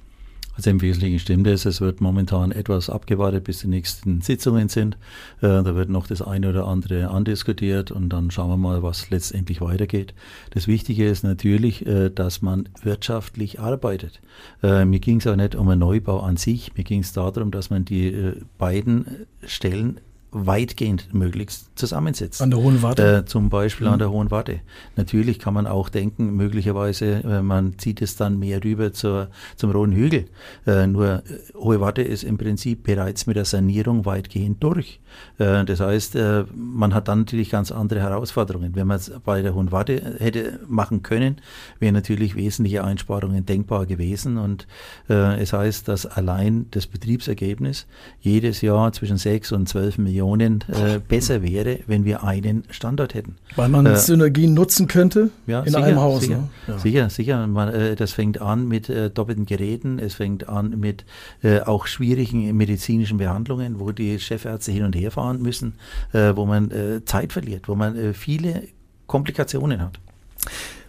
Also 0.58 0.70
im 0.70 0.82
Wesentlichen 0.82 1.18
stimmt 1.18 1.48
es. 1.48 1.66
Es 1.66 1.80
wird 1.80 2.02
momentan 2.02 2.52
etwas 2.52 2.90
abgewartet, 2.90 3.46
bis 3.46 3.60
die 3.60 3.68
nächsten 3.68 4.20
Sitzungen 4.20 4.68
sind. 4.68 4.96
Äh, 5.38 5.48
da 5.48 5.76
wird 5.76 5.90
noch 5.90 6.08
das 6.08 6.22
eine 6.22 6.50
oder 6.50 6.68
andere 6.68 7.08
andiskutiert 7.08 7.90
und 7.90 8.10
dann 8.10 8.32
schauen 8.32 8.50
wir 8.50 8.58
mal, 8.58 8.84
was 8.84 9.10
letztendlich 9.10 9.62
weitergeht. 9.62 10.14
Das 10.50 10.68
Wichtige 10.68 11.08
ist 11.08 11.24
natürlich, 11.24 11.86
äh, 11.88 12.10
dass 12.10 12.42
man 12.42 12.68
wirtschaftlich 12.84 13.62
arbeitet. 13.62 14.22
Äh, 14.62 14.84
mir 14.84 15.00
ging 15.00 15.18
es 15.18 15.28
auch 15.28 15.38
nicht 15.38 15.56
um 15.56 15.70
einen 15.70 15.80
Neubau 15.80 16.20
an 16.20 16.36
sich. 16.36 16.76
Mir 16.76 16.84
ging 16.84 17.00
es 17.00 17.14
darum, 17.14 17.52
dass 17.52 17.70
man 17.70 17.86
die 17.86 18.08
äh, 18.08 18.42
beiden 18.58 19.06
Stellen 19.46 20.02
weitgehend 20.32 21.14
möglichst 21.14 21.78
zusammensetzen. 21.78 22.46
An 22.46 22.52
der 22.52 22.60
Hohen 22.60 22.82
Warte? 22.82 23.18
Äh, 23.18 23.26
zum 23.26 23.50
Beispiel 23.50 23.88
mhm. 23.88 23.94
an 23.94 24.00
der 24.00 24.12
Hohen 24.12 24.32
Warte. 24.32 24.62
Natürlich 24.96 25.40
kann 25.40 25.54
man 25.54 25.68
auch 25.68 25.90
denken, 25.90 26.36
möglicherweise, 26.36 27.22
äh, 27.24 27.42
man 27.42 27.78
zieht 27.78 28.02
es 28.02 28.16
dann 28.16 28.40
mehr 28.40 28.64
rüber 28.64 28.94
zur, 28.94 29.30
zum 29.58 29.72
Roten 29.72 29.92
Hügel. 29.92 30.26
Äh, 30.66 30.88
nur 30.88 31.16
äh, 31.16 31.22
Hohe 31.56 31.82
Warte 31.82 32.02
ist 32.02 32.24
im 32.24 32.38
Prinzip 32.38 32.84
bereits 32.84 33.28
mit 33.28 33.36
der 33.36 33.44
Sanierung 33.44 34.06
weitgehend 34.06 34.64
durch. 34.64 35.02
Äh, 35.38 35.66
das 35.66 35.82
heißt, 35.82 36.16
äh, 36.16 36.46
man 36.56 36.94
hat 36.94 37.10
dann 37.10 37.20
natürlich 37.20 37.50
ganz 37.50 37.72
andere 37.72 38.00
Herausforderungen. 38.00 38.74
Wenn 38.74 38.88
man 38.88 38.98
es 38.98 39.12
bei 39.26 39.42
der 39.42 39.54
Hohen 39.54 39.74
Warte 39.74 40.16
hätte 40.20 40.62
machen 40.66 41.04
können, 41.04 41.42
wären 41.80 41.94
natürlich 41.94 42.36
wesentliche 42.36 42.86
Einsparungen 42.86 43.46
denkbar 43.46 43.86
gewesen. 43.86 44.38
Und 44.38 44.68
es 45.08 45.54
heißt, 45.54 45.88
dass 45.88 46.06
allein 46.06 46.68
das 46.72 46.88
Betriebsergebnis 46.88 47.88
jedes 48.20 48.62
Jahr 48.62 48.94
zwischen 48.94 49.18
6 49.18 49.52
und 49.52 49.68
12 49.68 49.98
Millionen 49.98 50.21
Millionen 50.22 50.64
äh, 50.68 51.00
besser 51.00 51.42
wäre, 51.42 51.80
wenn 51.88 52.06
wir 52.06 52.24
einen 52.24 52.64
Standort 52.70 53.14
hätten. 53.16 53.38
Weil 53.56 53.70
man 53.70 53.86
äh, 53.86 53.98
Synergien 53.98 54.54
nutzen 54.54 54.88
könnte 54.88 55.32
ja, 55.48 55.62
in 55.62 55.74
sicher, 55.74 55.84
einem 55.84 56.00
Haus. 56.00 56.22
Sicher, 56.22 56.38
ne? 56.38 56.50
ja. 56.68 56.78
sicher. 56.78 57.10
sicher. 57.10 57.48
Man, 57.48 57.70
äh, 57.70 57.96
das 57.96 58.12
fängt 58.12 58.40
an 58.40 58.68
mit 58.68 58.90
äh, 58.90 59.10
doppelten 59.10 59.46
Geräten, 59.46 59.98
es 59.98 60.14
fängt 60.14 60.48
an 60.48 60.80
mit 60.80 61.06
äh, 61.42 61.62
auch 61.62 61.88
schwierigen 61.88 62.56
medizinischen 62.56 63.18
Behandlungen, 63.18 63.80
wo 63.80 63.92
die 63.92 64.20
Chefärzte 64.20 64.72
hin 64.72 64.84
und 64.84 64.96
her 64.96 65.10
fahren 65.12 65.42
müssen, 65.42 65.74
äh, 66.14 66.36
wo 66.36 66.46
man 66.46 66.72
Zeit 67.06 67.34
verliert, 67.34 67.68
wo 67.68 67.76
man 67.76 68.14
viele 68.14 68.64
Komplikationen 69.08 69.82
hat. 69.82 70.00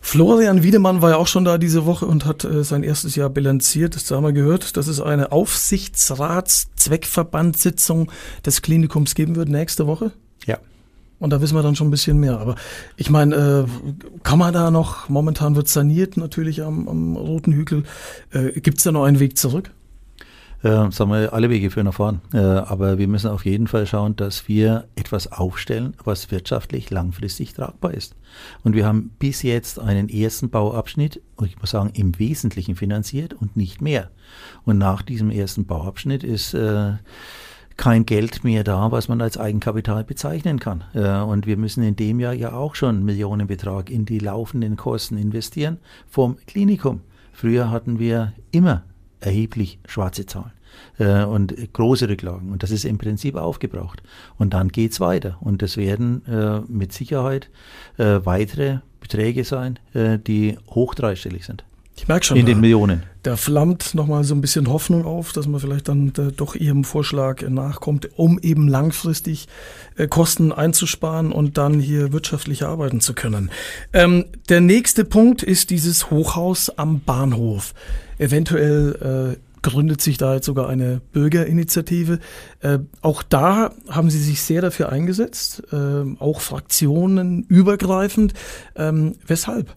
Florian 0.04 0.64
Wiedemann 0.64 1.00
war 1.00 1.10
ja 1.10 1.16
auch 1.16 1.28
schon 1.28 1.44
da 1.44 1.58
diese 1.58 1.86
Woche 1.86 2.06
und 2.06 2.26
hat 2.26 2.42
äh, 2.44 2.64
sein 2.64 2.82
erstes 2.82 3.14
Jahr 3.14 3.30
bilanziert. 3.30 3.94
Das 3.94 4.10
haben 4.10 4.24
wir 4.24 4.32
gehört, 4.32 4.76
dass 4.76 4.88
es 4.88 5.00
eine 5.00 5.30
Aufsichtsrats-Zweckverbandssitzung 5.30 8.10
des 8.44 8.62
Klinikums 8.62 9.14
geben 9.14 9.36
wird 9.36 9.48
nächste 9.48 9.86
Woche. 9.86 10.10
Ja. 10.44 10.58
Und 11.20 11.30
da 11.30 11.40
wissen 11.40 11.54
wir 11.54 11.62
dann 11.62 11.76
schon 11.76 11.86
ein 11.86 11.92
bisschen 11.92 12.18
mehr. 12.18 12.40
Aber 12.40 12.56
ich 12.96 13.10
meine, 13.10 13.36
äh, 13.36 13.64
kann 14.24 14.40
man 14.40 14.52
da 14.52 14.72
noch, 14.72 15.08
momentan 15.08 15.54
wird 15.54 15.68
saniert 15.68 16.16
natürlich 16.16 16.64
am, 16.64 16.88
am 16.88 17.14
Roten 17.16 17.52
Hügel. 17.52 17.84
Äh, 18.32 18.60
Gibt 18.60 18.78
es 18.78 18.84
da 18.84 18.90
noch 18.90 19.04
einen 19.04 19.20
Weg 19.20 19.38
zurück? 19.38 19.70
Äh, 20.62 20.90
sagen 20.90 21.10
wir, 21.10 21.32
alle 21.32 21.50
Wege 21.50 21.70
führen 21.70 21.86
nach 21.86 21.94
vorn. 21.94 22.20
Äh, 22.32 22.38
aber 22.38 22.98
wir 22.98 23.08
müssen 23.08 23.30
auf 23.30 23.44
jeden 23.44 23.66
Fall 23.66 23.86
schauen, 23.86 24.16
dass 24.16 24.48
wir 24.48 24.88
etwas 24.96 25.30
aufstellen, 25.30 25.94
was 26.04 26.30
wirtschaftlich 26.30 26.90
langfristig 26.90 27.54
tragbar 27.54 27.94
ist. 27.94 28.14
Und 28.62 28.74
wir 28.74 28.86
haben 28.86 29.10
bis 29.18 29.42
jetzt 29.42 29.78
einen 29.78 30.08
ersten 30.08 30.50
Bauabschnitt, 30.50 31.20
ich 31.44 31.58
muss 31.58 31.70
sagen, 31.70 31.90
im 31.94 32.18
Wesentlichen 32.18 32.76
finanziert 32.76 33.34
und 33.34 33.56
nicht 33.56 33.82
mehr. 33.82 34.10
Und 34.64 34.78
nach 34.78 35.02
diesem 35.02 35.30
ersten 35.30 35.66
Bauabschnitt 35.66 36.22
ist 36.24 36.54
äh, 36.54 36.92
kein 37.76 38.06
Geld 38.06 38.44
mehr 38.44 38.64
da, 38.64 38.92
was 38.92 39.08
man 39.08 39.20
als 39.20 39.38
Eigenkapital 39.38 40.04
bezeichnen 40.04 40.60
kann. 40.60 40.84
Äh, 40.94 41.20
und 41.22 41.46
wir 41.46 41.56
müssen 41.56 41.82
in 41.82 41.96
dem 41.96 42.20
Jahr 42.20 42.34
ja 42.34 42.52
auch 42.52 42.74
schon 42.74 43.04
Millionenbetrag 43.04 43.90
in 43.90 44.04
die 44.04 44.18
laufenden 44.18 44.76
Kosten 44.76 45.16
investieren 45.16 45.78
vom 46.08 46.36
Klinikum. 46.46 47.00
Früher 47.32 47.70
hatten 47.70 47.98
wir 47.98 48.34
immer 48.50 48.84
erheblich 49.22 49.78
schwarze 49.86 50.26
Zahlen 50.26 50.52
äh, 50.98 51.24
und 51.24 51.54
große 51.72 52.08
Rücklagen. 52.08 52.52
Und 52.52 52.62
das 52.62 52.70
ist 52.70 52.84
im 52.84 52.98
Prinzip 52.98 53.36
aufgebraucht. 53.36 54.02
Und 54.38 54.54
dann 54.54 54.68
geht 54.68 54.92
es 54.92 55.00
weiter. 55.00 55.38
Und 55.40 55.62
das 55.62 55.76
werden 55.76 56.26
äh, 56.26 56.60
mit 56.68 56.92
Sicherheit 56.92 57.50
äh, 57.98 58.20
weitere 58.24 58.78
Beträge 59.00 59.44
sein, 59.44 59.78
äh, 59.94 60.18
die 60.18 60.58
hoch 60.70 60.94
dreistellig 60.94 61.44
sind. 61.44 61.64
Ich 61.94 62.08
merke 62.08 62.24
schon. 62.24 62.36
In 62.38 62.46
den 62.46 62.60
Millionen. 62.60 63.02
Da 63.22 63.36
flammt 63.36 63.94
nochmal 63.94 64.24
so 64.24 64.34
ein 64.34 64.40
bisschen 64.40 64.68
Hoffnung 64.68 65.04
auf, 65.04 65.32
dass 65.32 65.46
man 65.46 65.60
vielleicht 65.60 65.88
dann 65.88 66.08
äh, 66.16 66.32
doch 66.34 66.54
Ihrem 66.54 66.84
Vorschlag 66.84 67.42
äh, 67.42 67.50
nachkommt, 67.50 68.08
um 68.16 68.38
eben 68.40 68.66
langfristig 68.66 69.46
äh, 69.96 70.08
Kosten 70.08 70.52
einzusparen 70.52 71.32
und 71.32 71.58
dann 71.58 71.78
hier 71.78 72.12
wirtschaftlich 72.12 72.64
arbeiten 72.64 73.00
zu 73.00 73.14
können. 73.14 73.50
Ähm, 73.92 74.24
der 74.48 74.60
nächste 74.60 75.04
Punkt 75.04 75.42
ist 75.42 75.70
dieses 75.70 76.10
Hochhaus 76.10 76.70
am 76.70 77.00
Bahnhof. 77.00 77.74
Eventuell 78.22 79.34
äh, 79.36 79.40
gründet 79.62 80.00
sich 80.00 80.16
da 80.16 80.34
jetzt 80.34 80.46
sogar 80.46 80.68
eine 80.68 81.00
Bürgerinitiative. 81.12 82.20
Äh, 82.60 82.78
auch 83.00 83.24
da 83.24 83.72
haben 83.88 84.10
Sie 84.10 84.18
sich 84.20 84.42
sehr 84.42 84.60
dafür 84.60 84.90
eingesetzt, 84.90 85.64
äh, 85.72 86.04
auch 86.20 86.40
Fraktionen 86.40 87.42
übergreifend. 87.48 88.32
Ähm, 88.76 89.16
weshalb? 89.26 89.74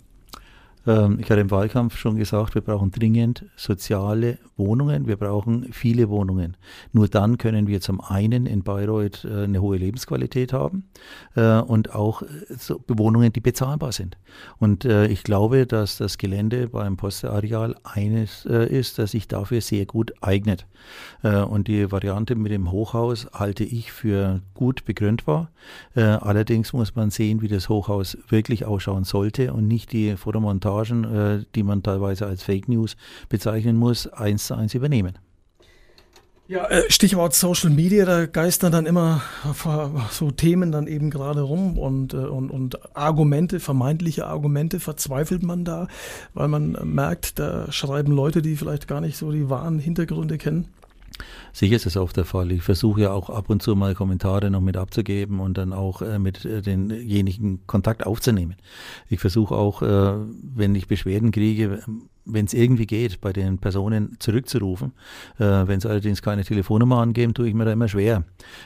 Ähm, 0.88 1.18
ich 1.20 1.30
hatte 1.30 1.42
im 1.42 1.52
Wahlkampf 1.52 1.98
schon 1.98 2.16
gesagt, 2.16 2.56
wir 2.56 2.62
brauchen 2.62 2.92
dringend 2.92 3.46
soziale 3.56 4.38
Wohnungen, 4.58 5.08
wir 5.08 5.18
brauchen 5.18 5.72
viele 5.72 6.10
Wohnungen. 6.10 6.56
Nur 6.94 7.08
dann 7.08 7.38
können 7.38 7.68
wir 7.68 7.82
zum 7.82 8.02
einen 8.02 8.46
in 8.46 8.64
Bayreuth 8.64 9.26
äh, 9.26 9.44
eine 9.44 9.62
hohe 9.62 9.78
Lebensqualität 9.78 10.54
haben 10.54 10.90
äh, 11.36 11.60
und 11.60 11.94
auch 11.94 12.22
äh, 12.22 12.28
Wohnungen, 12.88 13.34
die 13.34 13.42
bezahlbar 13.42 13.92
sind. 13.92 14.18
Und 14.60 14.86
ich 14.86 15.24
glaube, 15.24 15.66
dass 15.66 15.98
das 15.98 16.18
Gelände 16.18 16.68
beim 16.68 16.98
Postareal 16.98 17.76
eines 17.84 18.46
ist, 18.46 19.00
das 19.00 19.12
sich 19.12 19.28
dafür 19.28 19.62
sehr 19.62 19.86
gut 19.86 20.14
eignet. 20.22 20.68
Und 21.24 21.70
die 21.70 21.92
Variante 21.92 22.36
mit 22.36 22.52
dem 22.52 22.72
Hochhaus 22.72 23.28
halte 23.34 23.64
ich 23.64 23.94
für 23.94 24.42
gut 24.54 24.84
begründbar. 24.84 25.52
Allerdings 25.94 26.74
muss 26.74 26.96
man 26.96 27.12
sehen, 27.12 27.42
wie 27.42 27.48
das 27.48 27.70
Hochhaus 27.70 28.18
wirklich 28.28 28.66
ausschauen 28.66 29.06
sollte 29.06 29.54
und 29.54 29.68
nicht 29.68 29.94
die 29.94 30.18
Fotomontagen, 30.76 31.46
die 31.56 31.64
man 31.64 31.84
teilweise 31.84 32.26
als 32.26 32.44
Fake 32.44 32.68
News 32.68 32.96
bezeichnen 33.30 33.78
muss, 33.78 34.08
eins 34.08 34.48
zu 34.48 34.56
eins 34.56 34.74
übernehmen. 34.74 35.18
Ja, 36.48 36.68
äh, 36.68 36.84
Stichwort 36.92 37.34
Social 37.34 37.72
Media, 37.72 38.06
da 38.06 38.28
geistern 38.28 38.72
dann 38.72 38.86
immer 38.86 39.24
so 40.12 40.30
Themen 40.30 40.72
dann 40.72 40.86
eben 40.86 41.10
gerade 41.10 41.42
rum 41.42 41.80
und, 41.80 42.14
äh, 42.14 42.18
und, 42.18 42.52
und 42.52 42.96
Argumente, 42.96 43.60
vermeintliche 43.60 44.28
Argumente, 44.28 44.80
verzweifelt 44.80 45.42
man 45.42 45.66
da, 45.66 45.88
weil 46.36 46.48
man 46.48 46.78
merkt, 46.84 47.40
da 47.40 47.72
schreiben 47.72 48.12
Leute, 48.12 48.44
die 48.44 48.58
vielleicht 48.58 48.88
gar 48.88 49.02
nicht 49.02 49.18
so 49.18 49.32
die 49.32 49.50
wahren 49.50 49.80
Hintergründe 49.80 50.38
kennen. 50.38 50.68
Sicher 51.54 51.76
ist 51.76 51.86
es 51.86 51.98
oft 51.98 52.18
der 52.18 52.26
Fall. 52.26 52.52
Ich 52.52 52.64
versuche 52.64 53.02
ja 53.02 53.12
auch 53.12 53.30
ab 53.30 53.50
und 53.50 53.62
zu 53.62 53.76
mal 53.76 53.96
Kommentare 53.96 54.50
noch 54.50 54.62
mit 54.62 54.78
abzugeben 54.78 55.40
und 55.40 55.58
dann 55.58 55.74
auch 55.74 56.02
äh, 56.02 56.20
mit 56.20 56.44
äh, 56.46 56.62
denjenigen 56.62 57.66
Kontakt 57.68 58.06
aufzunehmen. 58.06 58.56
Ich 59.10 59.20
versuche 59.20 59.56
auch, 59.56 59.82
äh, 59.82 60.14
wenn 60.56 60.76
ich 60.76 60.88
Beschwerden 60.88 61.32
kriege, 61.32 61.82
wenn 62.26 62.46
es 62.46 62.54
irgendwie 62.54 62.88
geht, 62.88 63.22
bei 63.22 63.32
den 63.34 63.58
Personen 63.58 64.18
zurückzurufen. 64.20 64.94
Äh, 65.38 65.68
wenn 65.68 65.78
es 65.78 65.86
allerdings 65.86 66.22
keine 66.22 66.44
Telefonnummer 66.44 66.98
angeben, 66.98 67.34
tue 67.34 67.48
ich 67.48 67.54
mir 67.54 67.66
da 67.66 67.72
immer 67.72 67.88
schwer. 67.88 68.24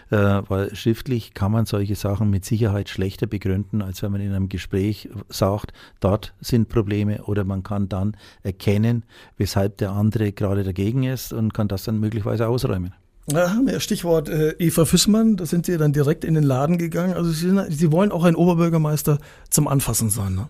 Äh, 0.10 0.42
weil 0.48 0.76
schriftlich 0.76 1.34
kann 1.34 1.52
man 1.52 1.66
solche 1.66 1.96
Sachen 1.96 2.30
mit 2.30 2.46
Sicherheit 2.46 2.90
schlechter 2.90 3.28
begründen, 3.28 3.82
als 3.82 4.02
wenn 4.02 4.12
man 4.12 4.22
in 4.22 4.34
einem 4.34 4.50
Gespräch 4.50 5.10
sagt, 5.30 5.74
dort 6.00 6.34
sind 6.40 6.70
Probleme 6.70 7.24
oder 7.24 7.44
man 7.44 7.64
kann 7.64 7.90
dann 7.90 8.16
erkennen, 8.44 9.04
weshalb 9.38 9.78
der 9.78 9.92
andere 9.92 10.32
gerade 10.32 10.64
dagegen 10.64 11.04
ist 11.04 11.34
und 11.34 11.54
kann 11.54 11.68
das 11.68 11.84
dann 11.84 12.00
möglicherweise 12.00 12.48
ausräumen. 12.48 12.94
Ja, 13.32 13.80
Stichwort 13.80 14.28
äh, 14.28 14.56
Eva 14.58 14.86
Füssmann, 14.86 15.38
da 15.38 15.46
sind 15.46 15.66
Sie 15.68 15.78
dann 15.78 15.94
direkt 15.94 16.24
in 16.24 16.34
den 16.34 16.44
Laden 16.44 16.78
gegangen. 16.78 17.14
Also 17.14 17.30
Sie, 17.32 17.50
sind, 17.50 17.72
Sie 17.72 17.92
wollen 17.92 18.12
auch 18.12 18.24
ein 18.24 18.36
Oberbürgermeister 18.36 19.20
zum 19.50 19.68
Anfassen 19.68 20.10
sein, 20.10 20.34
ne? 20.34 20.48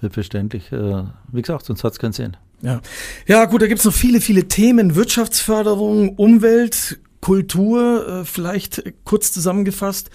Selbstverständlich. 0.00 0.70
Äh, 0.70 1.04
wie 1.32 1.42
gesagt, 1.42 1.64
sonst 1.64 1.84
hat 1.84 1.92
es 1.92 1.98
keinen 1.98 2.12
Sinn. 2.12 2.36
Ja. 2.60 2.80
ja, 3.26 3.44
gut, 3.44 3.62
da 3.62 3.66
gibt 3.66 3.78
es 3.78 3.84
noch 3.84 3.94
viele, 3.94 4.20
viele 4.20 4.48
Themen. 4.48 4.96
Wirtschaftsförderung, 4.96 6.16
Umwelt, 6.16 6.98
Kultur, 7.20 8.08
äh, 8.08 8.24
vielleicht 8.24 8.82
kurz 9.04 9.32
zusammengefasst. 9.32 10.10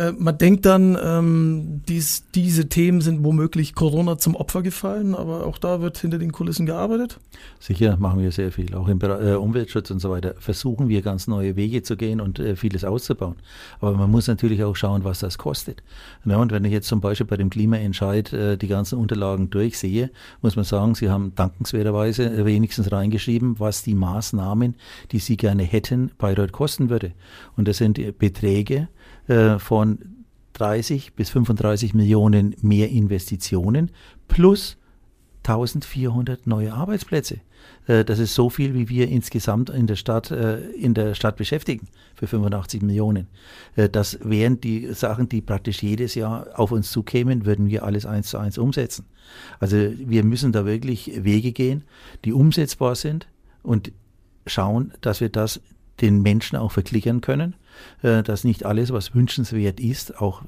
Äh, 0.00 0.12
man 0.18 0.38
denkt 0.38 0.64
dann, 0.64 0.96
ähm, 1.02 1.82
dies, 1.86 2.24
diese 2.34 2.68
Themen 2.68 3.02
sind 3.02 3.22
womöglich 3.22 3.74
Corona 3.74 4.16
zum 4.16 4.34
Opfer 4.34 4.62
gefallen, 4.62 5.14
aber 5.14 5.46
auch 5.46 5.58
da 5.58 5.82
wird 5.82 5.98
hinter 5.98 6.18
den 6.18 6.32
Kulissen 6.32 6.64
gearbeitet. 6.64 7.18
Sicher 7.58 7.98
machen 7.98 8.20
wir 8.20 8.32
sehr 8.32 8.50
viel. 8.50 8.74
Auch 8.74 8.88
im 8.88 8.98
Bereich, 8.98 9.26
äh, 9.26 9.34
Umweltschutz 9.34 9.90
und 9.90 10.00
so 10.00 10.10
weiter 10.10 10.34
versuchen 10.38 10.88
wir 10.88 11.02
ganz 11.02 11.26
neue 11.26 11.54
Wege 11.54 11.82
zu 11.82 11.98
gehen 11.98 12.22
und 12.22 12.38
äh, 12.38 12.56
vieles 12.56 12.84
auszubauen. 12.84 13.36
Aber 13.80 13.92
man 13.92 14.10
muss 14.10 14.26
natürlich 14.26 14.64
auch 14.64 14.74
schauen, 14.74 15.04
was 15.04 15.18
das 15.18 15.36
kostet. 15.36 15.82
Ja, 16.24 16.38
und 16.38 16.50
wenn 16.50 16.64
ich 16.64 16.72
jetzt 16.72 16.88
zum 16.88 17.02
Beispiel 17.02 17.26
bei 17.26 17.36
dem 17.36 17.50
Klimaentscheid 17.50 18.32
äh, 18.32 18.56
die 18.56 18.68
ganzen 18.68 18.98
Unterlagen 18.98 19.50
durchsehe, 19.50 20.10
muss 20.40 20.56
man 20.56 20.64
sagen, 20.64 20.94
Sie 20.94 21.10
haben 21.10 21.34
dankenswerterweise 21.34 22.46
wenigstens 22.46 22.90
reingeschrieben, 22.90 23.60
was 23.60 23.82
die 23.82 23.94
Maßnahmen, 23.94 24.76
die 25.12 25.18
Sie 25.18 25.36
gerne 25.36 25.64
hätten, 25.64 26.10
Bayreuth 26.16 26.52
kosten 26.52 26.88
würde. 26.88 27.12
Und 27.56 27.68
das 27.68 27.76
sind 27.76 28.00
Beträge, 28.18 28.88
äh, 29.30 29.60
von 29.60 29.98
30 30.54 31.14
bis 31.14 31.30
35 31.30 31.94
Millionen 31.94 32.56
mehr 32.62 32.90
Investitionen 32.90 33.92
plus 34.26 34.76
1400 35.44 36.48
neue 36.48 36.74
Arbeitsplätze. 36.74 37.38
Äh, 37.86 38.04
das 38.04 38.18
ist 38.18 38.34
so 38.34 38.50
viel, 38.50 38.74
wie 38.74 38.88
wir 38.88 39.08
insgesamt 39.08 39.70
in 39.70 39.86
der 39.86 39.94
Stadt, 39.94 40.32
äh, 40.32 40.58
in 40.72 40.94
der 40.94 41.14
Stadt 41.14 41.36
beschäftigen 41.36 41.86
für 42.16 42.26
85 42.26 42.82
Millionen. 42.82 43.28
Das 43.92 44.18
wären 44.24 44.60
die 44.60 44.92
Sachen, 44.94 45.28
die 45.28 45.40
praktisch 45.40 45.80
jedes 45.80 46.16
Jahr 46.16 46.48
auf 46.56 46.72
uns 46.72 46.90
zukämen, 46.90 47.46
würden 47.46 47.68
wir 47.68 47.84
alles 47.84 48.04
eins 48.06 48.30
zu 48.30 48.38
eins 48.38 48.58
umsetzen. 48.58 49.06
Also 49.60 49.76
wir 49.76 50.24
müssen 50.24 50.50
da 50.50 50.66
wirklich 50.66 51.12
Wege 51.22 51.52
gehen, 51.52 51.84
die 52.24 52.32
umsetzbar 52.32 52.96
sind 52.96 53.28
und 53.62 53.92
schauen, 54.44 54.92
dass 55.00 55.20
wir 55.20 55.28
das 55.28 55.60
den 56.00 56.22
Menschen 56.22 56.56
auch 56.56 56.72
verklickern 56.72 57.20
können, 57.20 57.54
dass 58.02 58.44
nicht 58.44 58.64
alles, 58.64 58.92
was 58.92 59.14
wünschenswert 59.14 59.80
ist, 59.80 60.20
auch 60.20 60.42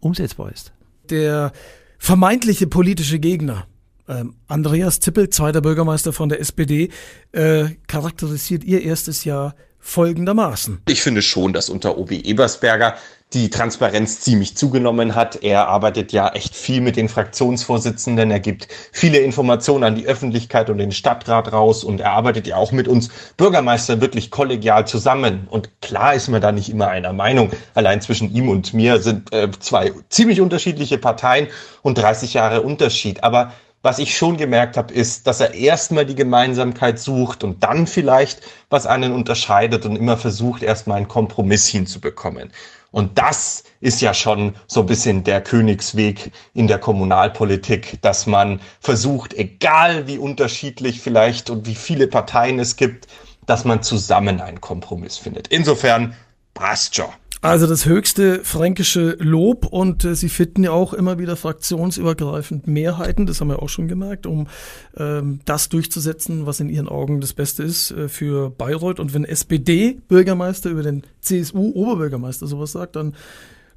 umsetzbar 0.00 0.52
ist. 0.52 0.72
Der 1.10 1.52
vermeintliche 1.98 2.66
politische 2.66 3.18
Gegner, 3.18 3.66
ähm, 4.08 4.34
Andreas 4.46 5.00
Zippel, 5.00 5.30
zweiter 5.30 5.60
Bürgermeister 5.60 6.12
von 6.12 6.28
der 6.28 6.40
SPD, 6.40 6.90
äh, 7.32 7.70
charakterisiert 7.86 8.64
ihr 8.64 8.82
erstes 8.82 9.24
Jahr 9.24 9.54
folgendermaßen. 9.86 10.82
Ich 10.88 11.02
finde 11.02 11.22
schon, 11.22 11.52
dass 11.52 11.70
unter 11.70 11.96
OB 11.96 12.12
Ebersberger 12.12 12.96
die 13.32 13.50
Transparenz 13.50 14.20
ziemlich 14.20 14.56
zugenommen 14.56 15.16
hat. 15.16 15.42
Er 15.42 15.66
arbeitet 15.68 16.12
ja 16.12 16.28
echt 16.28 16.54
viel 16.54 16.80
mit 16.80 16.96
den 16.96 17.08
Fraktionsvorsitzenden. 17.08 18.30
Er 18.30 18.38
gibt 18.38 18.68
viele 18.92 19.18
Informationen 19.18 19.82
an 19.82 19.94
die 19.96 20.06
Öffentlichkeit 20.06 20.70
und 20.70 20.78
den 20.78 20.92
Stadtrat 20.92 21.52
raus 21.52 21.82
und 21.82 22.00
er 22.00 22.12
arbeitet 22.12 22.46
ja 22.46 22.56
auch 22.56 22.70
mit 22.70 22.86
uns 22.86 23.10
Bürgermeistern 23.36 24.00
wirklich 24.00 24.30
kollegial 24.30 24.86
zusammen. 24.86 25.48
Und 25.50 25.80
klar 25.80 26.14
ist 26.14 26.28
man 26.28 26.40
da 26.40 26.52
nicht 26.52 26.68
immer 26.68 26.88
einer 26.88 27.12
Meinung. 27.12 27.50
Allein 27.74 28.00
zwischen 28.00 28.32
ihm 28.32 28.48
und 28.48 28.74
mir 28.74 29.00
sind 29.00 29.32
äh, 29.32 29.50
zwei 29.58 29.92
ziemlich 30.08 30.40
unterschiedliche 30.40 30.98
Parteien 30.98 31.48
und 31.82 31.98
30 31.98 32.34
Jahre 32.34 32.62
Unterschied. 32.62 33.24
Aber 33.24 33.52
was 33.86 34.00
ich 34.00 34.16
schon 34.16 34.36
gemerkt 34.36 34.76
habe, 34.76 34.92
ist, 34.92 35.28
dass 35.28 35.38
er 35.38 35.54
erstmal 35.54 36.04
die 36.04 36.16
Gemeinsamkeit 36.16 36.98
sucht 36.98 37.44
und 37.44 37.62
dann 37.62 37.86
vielleicht, 37.86 38.40
was 38.68 38.84
einen 38.84 39.12
unterscheidet 39.12 39.86
und 39.86 39.94
immer 39.94 40.16
versucht, 40.16 40.64
erstmal 40.64 40.96
einen 40.96 41.06
Kompromiss 41.06 41.68
hinzubekommen. 41.68 42.50
Und 42.90 43.16
das 43.16 43.62
ist 43.80 44.00
ja 44.00 44.12
schon 44.12 44.56
so 44.66 44.80
ein 44.80 44.86
bisschen 44.86 45.22
der 45.22 45.40
Königsweg 45.40 46.32
in 46.52 46.66
der 46.66 46.80
Kommunalpolitik, 46.80 48.02
dass 48.02 48.26
man 48.26 48.60
versucht, 48.80 49.34
egal 49.34 50.08
wie 50.08 50.18
unterschiedlich 50.18 51.00
vielleicht 51.00 51.48
und 51.48 51.66
wie 51.66 51.76
viele 51.76 52.08
Parteien 52.08 52.58
es 52.58 52.74
gibt, 52.74 53.06
dass 53.46 53.64
man 53.64 53.84
zusammen 53.84 54.40
einen 54.40 54.60
Kompromiss 54.60 55.16
findet. 55.16 55.46
Insofern 55.46 56.16
passt 56.54 56.96
schon. 56.96 57.06
Also 57.46 57.68
das 57.68 57.86
höchste 57.86 58.42
fränkische 58.42 59.16
Lob 59.20 59.66
und 59.66 60.04
äh, 60.04 60.16
sie 60.16 60.28
finden 60.28 60.64
ja 60.64 60.72
auch 60.72 60.92
immer 60.92 61.20
wieder 61.20 61.36
fraktionsübergreifend 61.36 62.66
Mehrheiten, 62.66 63.24
das 63.24 63.40
haben 63.40 63.50
wir 63.50 63.62
auch 63.62 63.68
schon 63.68 63.86
gemerkt, 63.86 64.26
um 64.26 64.48
ähm, 64.96 65.38
das 65.44 65.68
durchzusetzen, 65.68 66.46
was 66.46 66.58
in 66.58 66.68
ihren 66.68 66.88
Augen 66.88 67.20
das 67.20 67.34
Beste 67.34 67.62
ist 67.62 67.92
äh, 67.92 68.08
für 68.08 68.50
Bayreuth. 68.50 68.98
Und 68.98 69.14
wenn 69.14 69.24
SPD-Bürgermeister 69.24 70.70
über 70.70 70.82
den 70.82 71.04
CSU-Oberbürgermeister 71.20 72.48
sowas 72.48 72.72
sagt, 72.72 72.96
dann, 72.96 73.14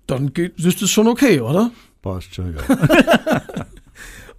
dann 0.07 0.33
geht, 0.33 0.59
ist 0.59 0.81
das 0.81 0.89
schon 0.89 1.07
okay, 1.07 1.39
oder? 1.39 1.69
Passt 2.01 2.33
schon, 2.33 2.55
ja. 2.55 2.61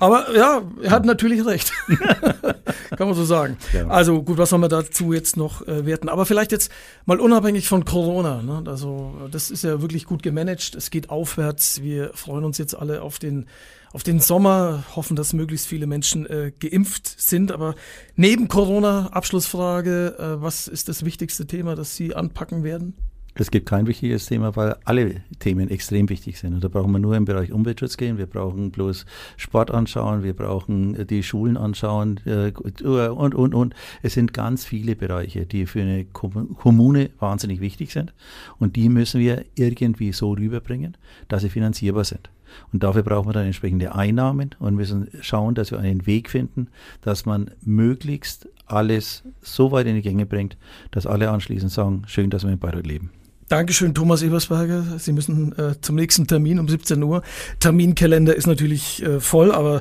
Aber 0.01 0.35
ja, 0.35 0.63
er 0.83 0.91
hat 0.91 1.05
natürlich 1.05 1.45
recht. 1.45 1.73
Kann 2.97 3.07
man 3.07 3.15
so 3.15 3.25
sagen. 3.25 3.59
Ja. 3.73 3.87
Also 3.87 4.23
gut, 4.23 4.39
was 4.39 4.51
soll 4.51 4.59
man 4.59 4.71
dazu 4.71 5.13
jetzt 5.13 5.37
noch 5.37 5.67
äh, 5.69 5.85
werten? 5.85 6.09
Aber 6.09 6.25
vielleicht 6.25 6.53
jetzt 6.53 6.73
mal 7.05 7.21
unabhängig 7.21 7.69
von 7.69 7.85
Corona. 7.85 8.43
Ne? 8.43 8.63
Also 8.67 9.29
das 9.31 9.51
ist 9.51 9.63
ja 9.63 9.83
wirklich 9.83 10.07
gut 10.07 10.23
gemanagt. 10.23 10.75
Es 10.75 10.91
geht 10.91 11.11
aufwärts. 11.11 11.83
Wir 11.83 12.13
freuen 12.15 12.45
uns 12.45 12.57
jetzt 12.59 12.75
alle 12.75 13.03
auf 13.03 13.19
den 13.19 13.47
auf 13.93 14.05
den 14.05 14.21
Sommer, 14.21 14.85
hoffen, 14.95 15.17
dass 15.17 15.33
möglichst 15.33 15.67
viele 15.67 15.89
Menschen 15.89 16.25
äh, 16.27 16.53
geimpft 16.59 17.21
sind. 17.21 17.51
Aber 17.51 17.75
neben 18.15 18.49
Corona, 18.49 19.09
Abschlussfrage, 19.09 20.17
äh, 20.17 20.41
was 20.41 20.69
ist 20.69 20.89
das 20.89 21.05
wichtigste 21.05 21.47
Thema, 21.47 21.75
das 21.75 21.97
Sie 21.97 22.15
anpacken 22.15 22.63
werden? 22.63 22.95
Es 23.41 23.51
gibt 23.51 23.65
kein 23.65 23.87
wichtiges 23.87 24.27
Thema, 24.27 24.55
weil 24.55 24.77
alle 24.85 25.23
Themen 25.39 25.71
extrem 25.71 26.11
wichtig 26.11 26.39
sind. 26.39 26.53
Und 26.53 26.63
da 26.63 26.69
brauchen 26.69 26.93
wir 26.93 26.99
nur 26.99 27.17
im 27.17 27.25
Bereich 27.25 27.53
Umweltschutz 27.53 27.97
gehen. 27.97 28.19
Wir 28.19 28.27
brauchen 28.27 28.71
bloß 28.71 29.07
Sport 29.39 29.71
anschauen, 29.71 30.23
wir 30.23 30.35
brauchen 30.35 31.07
die 31.07 31.23
Schulen 31.23 31.57
anschauen 31.57 32.21
äh, 32.27 32.53
und, 32.53 33.35
und, 33.35 33.55
und. 33.55 33.75
Es 34.03 34.13
sind 34.13 34.35
ganz 34.35 34.67
viele 34.67 34.95
Bereiche, 34.95 35.47
die 35.47 35.65
für 35.65 35.81
eine 35.81 36.05
Kommune 36.05 37.09
wahnsinnig 37.19 37.63
wichtig 37.63 37.93
sind. 37.93 38.13
Und 38.59 38.77
die 38.77 38.91
müssen 38.91 39.23
wir 39.23 39.47
irgendwie 39.55 40.13
so 40.13 40.33
rüberbringen, 40.33 40.99
dass 41.29 41.41
sie 41.41 41.49
finanzierbar 41.49 42.05
sind. 42.05 42.29
Und 42.75 42.83
dafür 42.83 43.03
brauchen 43.03 43.31
wir 43.31 43.33
dann 43.33 43.47
entsprechende 43.47 43.95
Einnahmen 43.95 44.51
und 44.59 44.75
müssen 44.75 45.09
schauen, 45.23 45.55
dass 45.55 45.71
wir 45.71 45.79
einen 45.79 46.07
Weg 46.07 46.29
finden, 46.29 46.69
dass 47.01 47.25
man 47.25 47.53
möglichst 47.63 48.51
alles 48.67 49.23
so 49.41 49.73
weit 49.73 49.87
in 49.87 49.95
die 49.95 50.03
Gänge 50.03 50.27
bringt, 50.27 50.59
dass 50.91 51.07
alle 51.07 51.31
anschließend 51.31 51.73
sagen, 51.73 52.03
schön, 52.07 52.29
dass 52.29 52.45
wir 52.45 52.51
in 52.51 52.59
Bayreuth 52.59 52.87
leben. 52.87 53.11
Dankeschön, 53.51 53.95
Thomas 53.95 54.23
Ebersberger. 54.23 55.01
Sie 55.01 55.13
müssen 55.13 55.59
äh, 55.59 55.75
zum 55.81 55.97
nächsten 55.97 56.29
Termin 56.29 56.61
um 56.61 56.69
17 56.69 57.03
Uhr. 57.03 57.23
Terminkalender 57.59 58.37
ist 58.37 58.47
natürlich 58.47 59.03
äh, 59.03 59.19
voll, 59.19 59.51
aber 59.51 59.81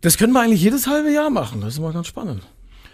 das 0.00 0.18
können 0.18 0.32
wir 0.32 0.40
eigentlich 0.40 0.62
jedes 0.62 0.88
halbe 0.88 1.12
Jahr 1.12 1.30
machen. 1.30 1.60
Das 1.60 1.74
ist 1.74 1.78
immer 1.78 1.92
ganz 1.92 2.08
spannend. 2.08 2.42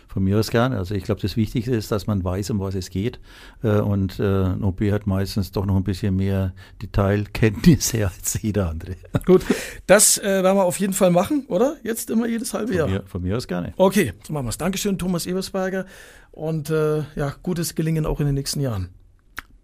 Von 0.06 0.24
mir 0.24 0.38
aus 0.38 0.50
gerne. 0.50 0.76
Also 0.76 0.94
ich 0.94 1.04
glaube, 1.04 1.22
das 1.22 1.38
Wichtigste 1.38 1.74
ist, 1.74 1.90
dass 1.90 2.06
man 2.06 2.22
weiß, 2.22 2.50
um 2.50 2.60
was 2.60 2.74
es 2.74 2.90
geht. 2.90 3.18
Äh, 3.62 3.78
und 3.78 4.20
äh, 4.20 4.44
ein 4.44 4.62
OP 4.62 4.82
hat 4.82 5.06
meistens 5.06 5.52
doch 5.52 5.64
noch 5.64 5.74
ein 5.74 5.84
bisschen 5.84 6.16
mehr 6.16 6.52
Detailkenntnisse 6.82 8.06
als 8.06 8.42
jeder 8.42 8.68
andere. 8.68 8.96
Gut, 9.24 9.40
das 9.86 10.18
äh, 10.18 10.42
werden 10.42 10.58
wir 10.58 10.64
auf 10.64 10.78
jeden 10.80 10.92
Fall 10.92 11.12
machen, 11.12 11.46
oder? 11.48 11.78
Jetzt 11.82 12.10
immer 12.10 12.26
jedes 12.26 12.52
halbe 12.52 12.68
von 12.68 12.76
Jahr. 12.76 12.88
Mir, 12.88 13.04
von 13.06 13.22
mir 13.22 13.38
aus 13.38 13.48
gerne. 13.48 13.72
Okay, 13.78 14.12
so 14.22 14.34
machen 14.34 14.44
wir 14.44 14.50
es. 14.50 14.58
Dankeschön, 14.58 14.98
Thomas 14.98 15.24
Ebersberger. 15.24 15.86
Und 16.30 16.68
äh, 16.68 17.04
ja, 17.16 17.34
gutes 17.42 17.74
Gelingen 17.74 18.04
auch 18.04 18.20
in 18.20 18.26
den 18.26 18.34
nächsten 18.34 18.60
Jahren. 18.60 18.90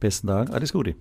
Besten 0.01 0.27
Dank, 0.27 0.51
alles 0.51 0.73
Gute. 0.73 0.95